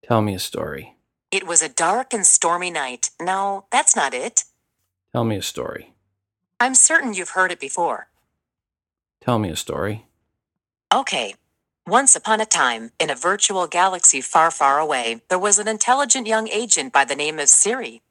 [0.03, 0.95] Tell me a story.
[1.31, 3.09] It was a dark and stormy night.
[3.19, 4.43] No, that's not it.
[5.13, 5.93] Tell me a story.
[6.59, 8.07] I'm certain you've heard it before.
[9.21, 10.05] Tell me a story.
[10.93, 11.35] Okay,
[11.87, 16.27] once upon a time, in a virtual galaxy far, far away, there was an intelligent
[16.27, 18.01] young agent by the name of Siri.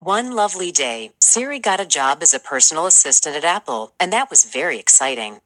[0.00, 4.30] One lovely day, Siri got a job as a personal assistant at Apple, and that
[4.30, 5.40] was very exciting.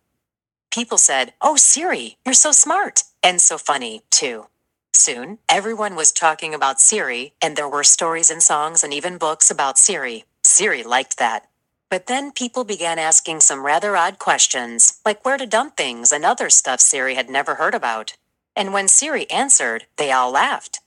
[0.71, 4.47] People said, Oh, Siri, you're so smart, and so funny, too.
[4.93, 9.51] Soon, everyone was talking about Siri, and there were stories and songs and even books
[9.51, 10.25] about Siri.
[10.45, 11.49] Siri liked that.
[11.95, 16.25] But then people began asking some rather odd questions, like where to dump things and
[16.25, 18.17] other stuff Siri had never heard about.
[18.57, 20.81] And when Siri answered, they all laughed.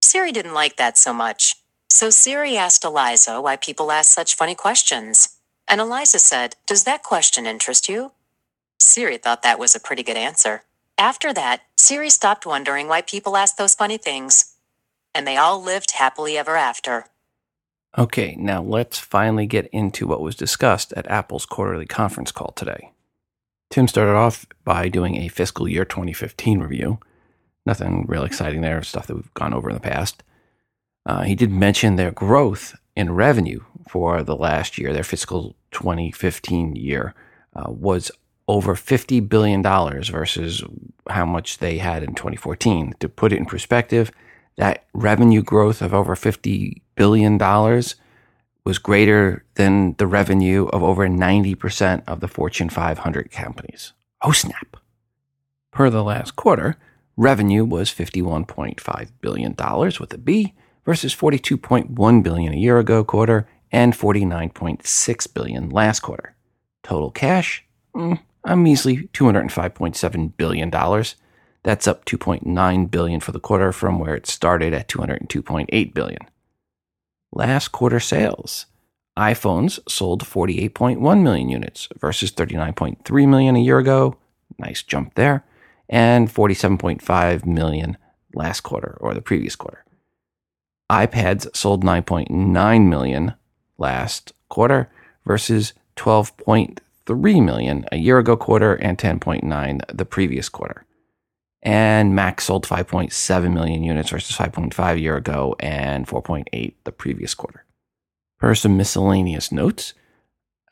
[0.00, 1.56] Siri didn't like that so much.
[1.90, 5.30] So Siri asked Eliza why people ask such funny questions.
[5.66, 8.12] And Eliza said, Does that question interest you?
[8.78, 10.62] Siri thought that was a pretty good answer.
[10.96, 14.54] After that, Siri stopped wondering why people asked those funny things.
[15.12, 17.06] And they all lived happily ever after.
[17.98, 22.90] Okay, now let's finally get into what was discussed at Apple's quarterly conference call today.
[23.70, 26.98] Tim started off by doing a fiscal year 2015 review.
[27.64, 30.22] Nothing real exciting there, stuff that we've gone over in the past.
[31.06, 36.76] Uh, he did mention their growth in revenue for the last year, their fiscal 2015
[36.76, 37.14] year,
[37.54, 38.10] uh, was
[38.46, 40.62] over $50 billion versus
[41.08, 42.94] how much they had in 2014.
[43.00, 44.12] To put it in perspective,
[44.56, 47.94] that revenue growth of over $50 billion dollars
[48.64, 53.92] was greater than the revenue of over 90% of the Fortune 500 companies.
[54.22, 54.76] Oh, snap.
[55.70, 56.74] Per the last quarter,
[57.16, 59.54] revenue was $51.5 billion
[60.00, 66.34] with a B versus 42.1 billion a year ago quarter and 49.6 billion last quarter.
[66.82, 70.70] Total cash, hmm, a measly $205.7 billion.
[71.62, 76.20] That's up 2.9 billion for the quarter from where it started at 202.8 billion.
[77.32, 78.66] Last quarter sales.
[79.18, 84.16] iPhones sold 48.1 million units versus 39.3 million a year ago.
[84.58, 85.44] Nice jump there.
[85.88, 87.96] And 47.5 million
[88.34, 89.84] last quarter or the previous quarter.
[90.90, 93.34] iPads sold 9.9 million
[93.78, 94.90] last quarter
[95.24, 100.85] versus 12.3 million a year ago quarter and 10.9 the previous quarter.
[101.66, 107.34] And Mac sold 5.7 million units versus 5.5 a year ago and 4.8 the previous
[107.34, 107.64] quarter.
[108.38, 109.92] Per some miscellaneous notes,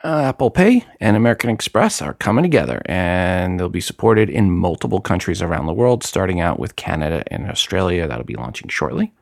[0.05, 5.01] uh, Apple Pay and American Express are coming together and they'll be supported in multiple
[5.01, 8.07] countries around the world, starting out with Canada and Australia.
[8.07, 9.13] That'll be launching shortly.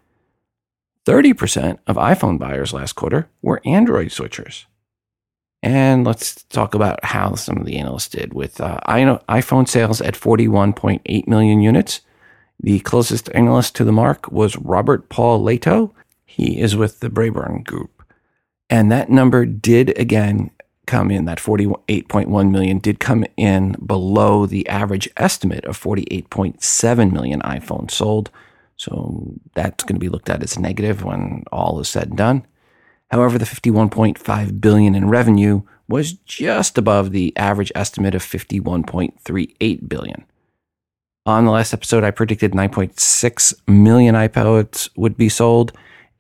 [1.07, 4.67] 30% of iPhone buyers last quarter were Android switchers.
[5.63, 10.15] And let's talk about how some of the analysts did with uh, iPhone sales at
[10.15, 12.01] 41.8 million units.
[12.59, 15.95] The closest analyst to the mark was Robert Paul Leto.
[16.25, 18.03] He is with the Braeburn Group.
[18.69, 20.51] And that number did again
[20.87, 27.41] come in, that 48.1 million did come in below the average estimate of 48.7 million
[27.43, 28.31] iPhones sold.
[28.77, 32.47] So that's going to be looked at as negative when all is said and done.
[33.13, 40.25] However, the 51.5 billion in revenue was just above the average estimate of 51.38 billion.
[41.27, 45.73] On the last episode, I predicted 9.6 million iPods would be sold,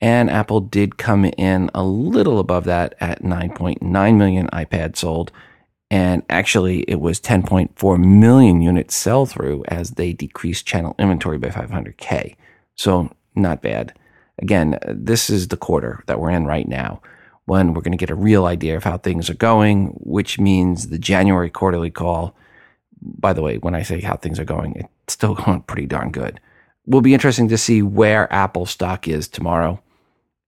[0.03, 5.32] and Apple did come in a little above that at 9.9 million iPads sold.
[5.90, 11.49] And actually, it was 10.4 million units sell through as they decreased channel inventory by
[11.49, 12.36] 500K.
[12.76, 13.95] So, not bad.
[14.43, 17.01] Again, this is the quarter that we're in right now
[17.45, 20.88] when we're going to get a real idea of how things are going, which means
[20.88, 22.34] the January quarterly call.
[23.01, 26.11] By the way, when I say how things are going, it's still going pretty darn
[26.11, 26.40] good.
[26.86, 29.80] Will be interesting to see where Apple stock is tomorrow.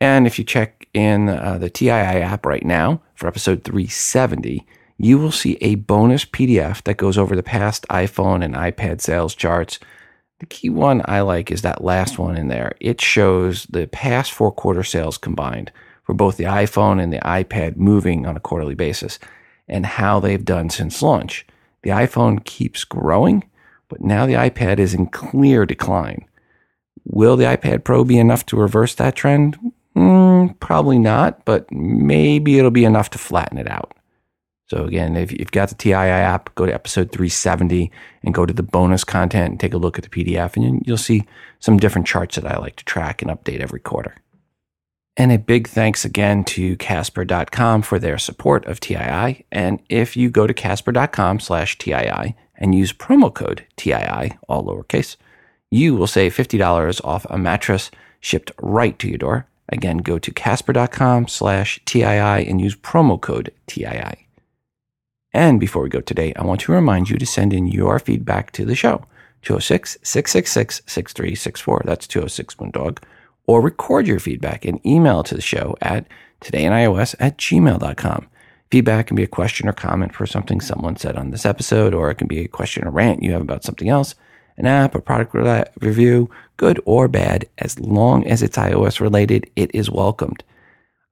[0.01, 4.67] And if you check in uh, the TII app right now for episode 370,
[4.99, 9.37] you will see a bonus PDF that goes over the past iPhone and iPad sales
[9.37, 9.79] charts
[10.41, 12.75] the key one I like is that last one in there.
[12.81, 15.71] It shows the past four quarter sales combined
[16.03, 19.19] for both the iPhone and the iPad moving on a quarterly basis
[19.69, 21.47] and how they've done since launch.
[21.83, 23.45] The iPhone keeps growing,
[23.89, 26.27] but now the iPad is in clear decline.
[27.05, 29.59] Will the iPad Pro be enough to reverse that trend?
[29.97, 33.95] Mm, probably not, but maybe it'll be enough to flatten it out.
[34.67, 37.91] So again, if you've got the TII app, go to episode 370
[38.23, 40.97] and go to the bonus content and take a look at the PDF and you'll
[40.97, 41.25] see
[41.61, 44.17] some different charts that I like to track and update every quarter.
[45.17, 49.45] And a big thanks again to Casper.com for their support of TII.
[49.53, 55.17] And if you go to Casper.com slash TII and use promo code TII, all lowercase,
[55.71, 57.91] you will save $50 off a mattress
[58.21, 59.47] shipped right to your door.
[59.69, 64.24] Again, go to Casper.com slash TII and use promo code TII.
[65.35, 68.53] And before we go today, I want to remind you to send in your feedback
[68.53, 69.05] to the show.
[69.43, 71.83] 206 666 6364.
[71.85, 72.99] That's 206 Moondog.
[73.49, 76.07] Or record your feedback and email to the show at
[76.41, 78.29] todayinios at gmail.com.
[78.71, 82.11] Feedback can be a question or comment for something someone said on this episode, or
[82.11, 84.15] it can be a question or rant you have about something else,
[84.57, 85.35] an app, a product
[85.81, 90.45] review, good or bad, as long as it's iOS related, it is welcomed.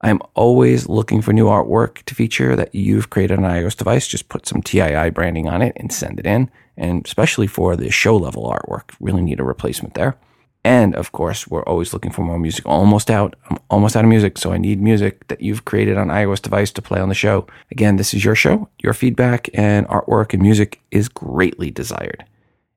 [0.03, 4.05] I'm always looking for new artwork to feature that you've created on iOS device.
[4.05, 6.51] Just put some TII branding on it and send it in.
[6.75, 10.17] And especially for the show level artwork, really need a replacement there.
[10.65, 12.65] And of course, we're always looking for more music.
[12.65, 13.35] Almost out.
[13.49, 16.71] I'm almost out of music, so I need music that you've created on iOS device
[16.71, 17.47] to play on the show.
[17.71, 18.69] Again, this is your show.
[18.81, 22.25] Your feedback and artwork and music is greatly desired.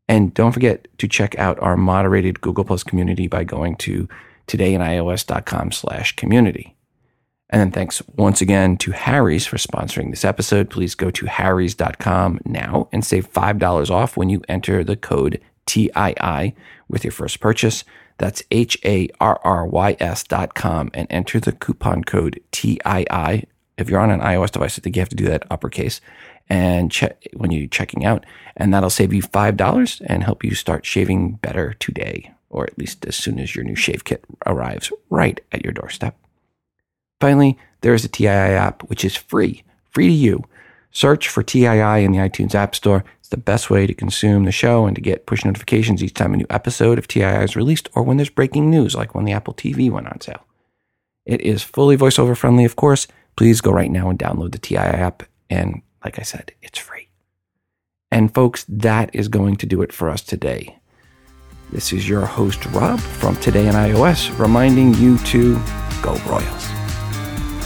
[0.09, 4.09] And don't forget to check out our moderated Google Plus community by going to
[4.47, 6.76] todayinios.com slash community.
[7.51, 10.69] And then thanks once again to Harry's for sponsoring this episode.
[10.69, 16.55] Please go to harrys.com now and save $5 off when you enter the code TII
[16.89, 17.85] with your first purchase.
[18.19, 23.47] That's H A R R Y S dot com and enter the coupon code TII.
[23.79, 26.01] If you're on an iOS device, I think you have to do that uppercase
[26.49, 28.25] and check when you're checking out,
[28.57, 33.05] and that'll save you $5 and help you start shaving better today, or at least
[33.05, 36.17] as soon as your new shave kit arrives right at your doorstep.
[37.21, 40.45] Finally, there is a TII app, which is free, free to you.
[40.91, 43.05] Search for TII in the iTunes App Store.
[43.21, 46.33] It's the best way to consume the show and to get push notifications each time
[46.33, 49.33] a new episode of TII is released or when there's breaking news, like when the
[49.33, 50.47] Apple TV went on sale.
[51.25, 53.07] It is fully voiceover friendly, of course.
[53.37, 55.25] Please go right now and download the TII app.
[55.51, 57.09] And like I said, it's free.
[58.11, 60.79] And folks, that is going to do it for us today.
[61.73, 65.55] This is your host, Rob, from Today in iOS, reminding you to
[66.01, 66.76] go Royals.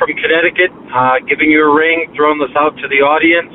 [0.00, 3.52] From Connecticut, uh, giving you a ring, throwing this out to the audience.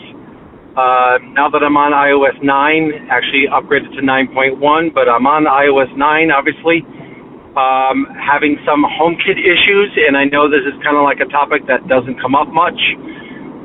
[0.77, 4.61] Uh, now that I'm on iOS 9, actually upgraded to 9.1,
[4.93, 6.85] but I'm on iOS 9, obviously,
[7.57, 11.65] um, having some HomeKit issues, and I know this is kind of like a topic
[11.65, 12.77] that doesn't come up much.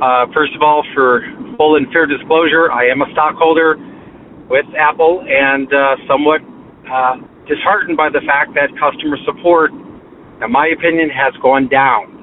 [0.01, 1.21] Uh, first of all, for
[1.61, 3.77] full and fair disclosure, I am a stockholder
[4.49, 6.41] with Apple and uh, somewhat
[6.89, 12.20] uh, disheartened by the fact that customer support, in my opinion, has gone down.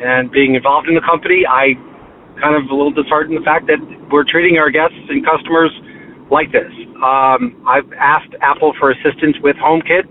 [0.00, 1.74] And being involved in the company, I
[2.40, 3.78] kind of a little disheartened the fact that
[4.10, 5.70] we're treating our guests and customers
[6.30, 6.70] like this.
[7.02, 10.06] Um, I've asked Apple for assistance with HomeKit,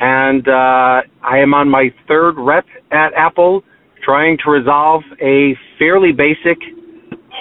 [0.00, 3.62] and uh, I am on my third rep at Apple
[4.02, 6.58] trying to resolve a fairly basic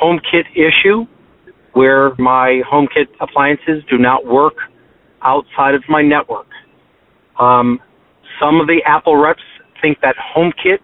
[0.02, 1.06] HomeKit issue
[1.74, 4.54] where my HomeKit appliances do not work
[5.24, 6.48] outside of my network.
[7.40, 7.80] Um,
[8.40, 9.42] some of the Apple reps
[9.82, 10.80] think that HomeKit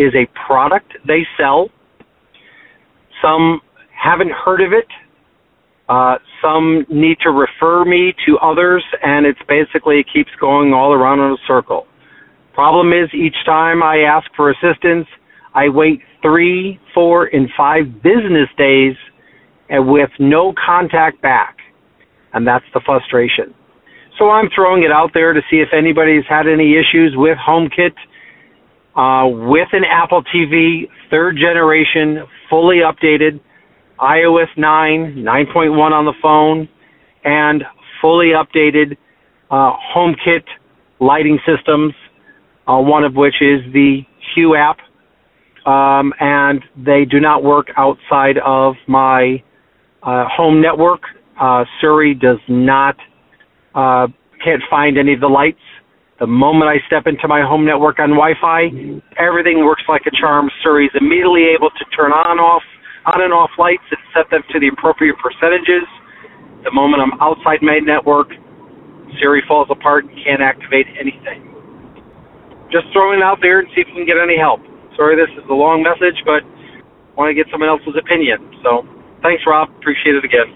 [0.00, 1.68] is a product they sell.
[3.22, 3.60] Some
[3.92, 4.88] haven't heard of it.
[5.88, 10.92] Uh, some need to refer me to others, and it's basically it keeps going all
[10.92, 11.86] around in a circle.
[12.54, 15.06] Problem is, each time I ask for assistance,
[15.54, 18.94] I wait three, four, and five business days
[19.68, 21.56] and with no contact back.
[22.32, 23.54] And that's the frustration.
[24.18, 27.94] So I'm throwing it out there to see if anybody's had any issues with HomeKit,
[28.96, 33.40] uh, with an Apple TV, third generation, fully updated,
[34.00, 36.68] iOS 9, 9.1 on the phone,
[37.24, 37.62] and
[38.00, 38.96] fully updated
[39.50, 40.44] uh, HomeKit
[41.00, 41.92] lighting systems,
[42.66, 44.00] uh, one of which is the
[44.34, 44.78] Hue app,
[45.66, 49.42] um, and they do not work outside of my
[50.02, 51.02] uh, home network.
[51.40, 52.96] Uh, Siri does not
[53.74, 54.06] uh,
[54.44, 55.60] can't find any of the lights.
[56.20, 58.68] The moment I step into my home network on Wi-Fi,
[59.16, 60.52] everything works like a charm.
[60.60, 62.60] Siri's immediately able to turn on off
[63.08, 65.88] on and off lights and set them to the appropriate percentages.
[66.68, 68.28] The moment I'm outside my network,
[69.16, 71.40] Siri falls apart and can't activate anything.
[72.68, 74.60] Just throwing it out there and see if we can get any help.
[75.00, 78.44] Sorry, this is a long message, but I want to get someone else's opinion.
[78.60, 78.84] So
[79.24, 79.72] thanks, Rob.
[79.80, 80.52] Appreciate it again.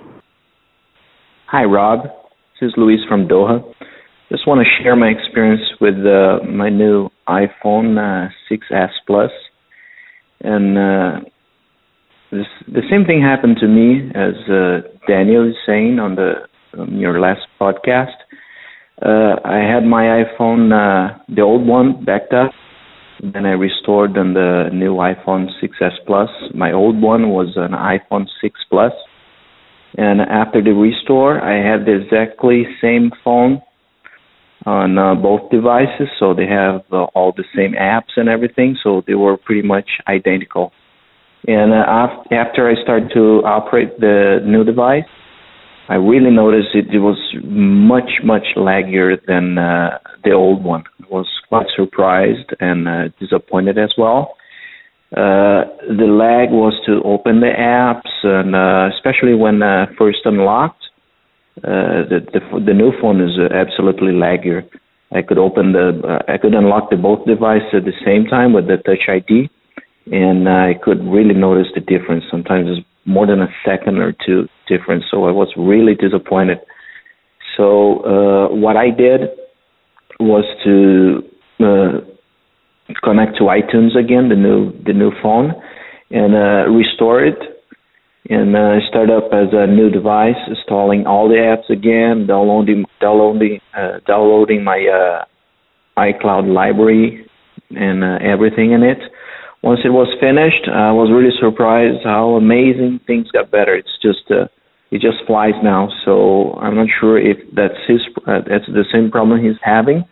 [1.48, 2.04] Hi, Rob.
[2.60, 3.64] This is Luis from Doha.
[4.30, 9.30] Just want to share my experience with uh, my new iPhone uh, 6s Plus,
[10.40, 11.20] and uh,
[12.30, 16.46] this, the same thing happened to me as uh, Daniel is saying on the
[16.78, 18.16] um, your last podcast.
[19.00, 22.52] Uh, I had my iPhone, uh, the old one, backed up.
[23.20, 26.30] Then I restored on the new iPhone 6s Plus.
[26.54, 28.92] My old one was an iPhone 6 Plus
[29.96, 33.62] and after the restore, I had the exactly same phone
[34.66, 39.02] on uh, both devices, so they have uh, all the same apps and everything, so
[39.06, 40.72] they were pretty much identical.
[41.46, 41.84] And uh,
[42.30, 45.04] after I started to operate the new device,
[45.88, 50.84] I really noticed it, it was much, much laggier than uh, the old one.
[51.02, 54.36] I was quite surprised and uh, disappointed as well.
[55.14, 60.83] Uh, the lag was to open the apps, and uh, especially when uh, first unlocked,
[61.62, 64.68] the, the the new phone is uh, absolutely laggier.
[65.12, 68.52] I could open the uh, I could unlock the both devices at the same time
[68.52, 69.48] with the Touch ID,
[70.10, 72.24] and I could really notice the difference.
[72.30, 75.04] Sometimes it's more than a second or two difference.
[75.10, 76.58] So I was really disappointed.
[77.56, 79.30] So uh, what I did
[80.18, 81.22] was to
[81.64, 82.00] uh,
[83.02, 85.52] connect to iTunes again, the new the new phone,
[86.10, 87.38] and uh, restore it,
[88.30, 93.60] and uh, start up as a new device, installing all the apps again, downloading downloading
[93.76, 95.24] uh, downloading my uh,
[96.00, 97.26] iCloud library
[97.70, 98.98] and uh, everything in it.
[99.62, 103.74] Once it was finished, I was really surprised how amazing things got better.
[103.74, 104.48] It's just uh,
[104.90, 105.88] it just flies now.
[106.04, 110.04] So I'm not sure if that's his uh, that's the same problem he's having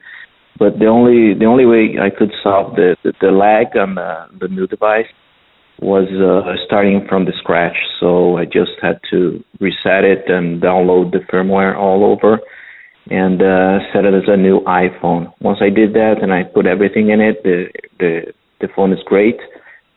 [0.58, 4.26] but the only the only way I could solve the the, the lag on the,
[4.38, 5.06] the new device
[5.82, 7.76] was uh, starting from the scratch.
[8.00, 12.38] So I just had to reset it and download the firmware all over
[13.10, 15.32] and uh, set it as a new iPhone.
[15.40, 17.66] Once I did that and I put everything in it, the
[17.98, 19.38] the the phone is great.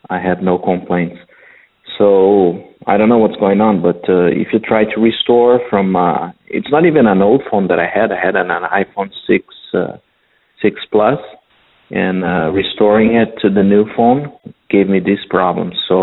[0.09, 1.17] I have no complaints.
[1.97, 5.95] So I don't know what's going on, but uh, if you try to restore from,
[5.95, 8.11] uh, it's not even an old phone that I had.
[8.11, 9.97] I had an, an iPhone 6 uh,
[10.61, 11.19] 6 Plus,
[11.91, 14.33] and uh, restoring it to the new phone
[14.75, 15.71] gave me this problem.
[15.87, 15.97] So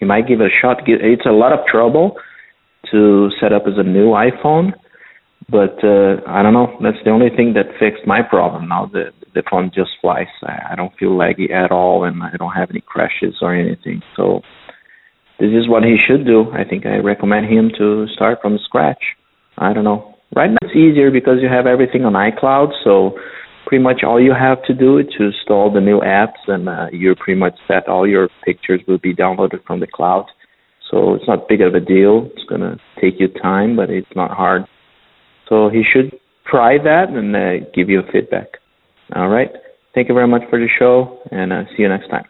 [0.00, 0.76] you might give it a shot.
[0.86, 2.16] It's a lot of trouble
[2.90, 4.72] to set up as a new iPhone,
[5.50, 6.68] but uh, I don't know.
[6.82, 8.68] That's the only thing that fixed my problem.
[8.68, 9.04] Now the
[9.34, 10.32] the phone just flies.
[10.42, 14.00] I, I don't feel laggy at all, and I don't have any crashes or anything.
[14.16, 14.40] So
[15.38, 16.50] this is what he should do.
[16.52, 19.02] I think I recommend him to start from scratch.
[19.56, 20.14] I don't know.
[20.34, 23.18] Right now it's easier because you have everything on iCloud, so
[23.68, 26.86] pretty much all you have to do is to install the new apps, and uh,
[26.90, 27.86] you're pretty much set.
[27.86, 30.24] All your pictures will be downloaded from the cloud,
[30.90, 32.30] so it's not big of a deal.
[32.34, 34.62] It's gonna take you time, but it's not hard.
[35.50, 36.18] So he should
[36.50, 38.56] try that and uh, give you feedback.
[39.14, 39.50] All right.
[39.94, 42.24] Thank you very much for the show, and uh, see you next time.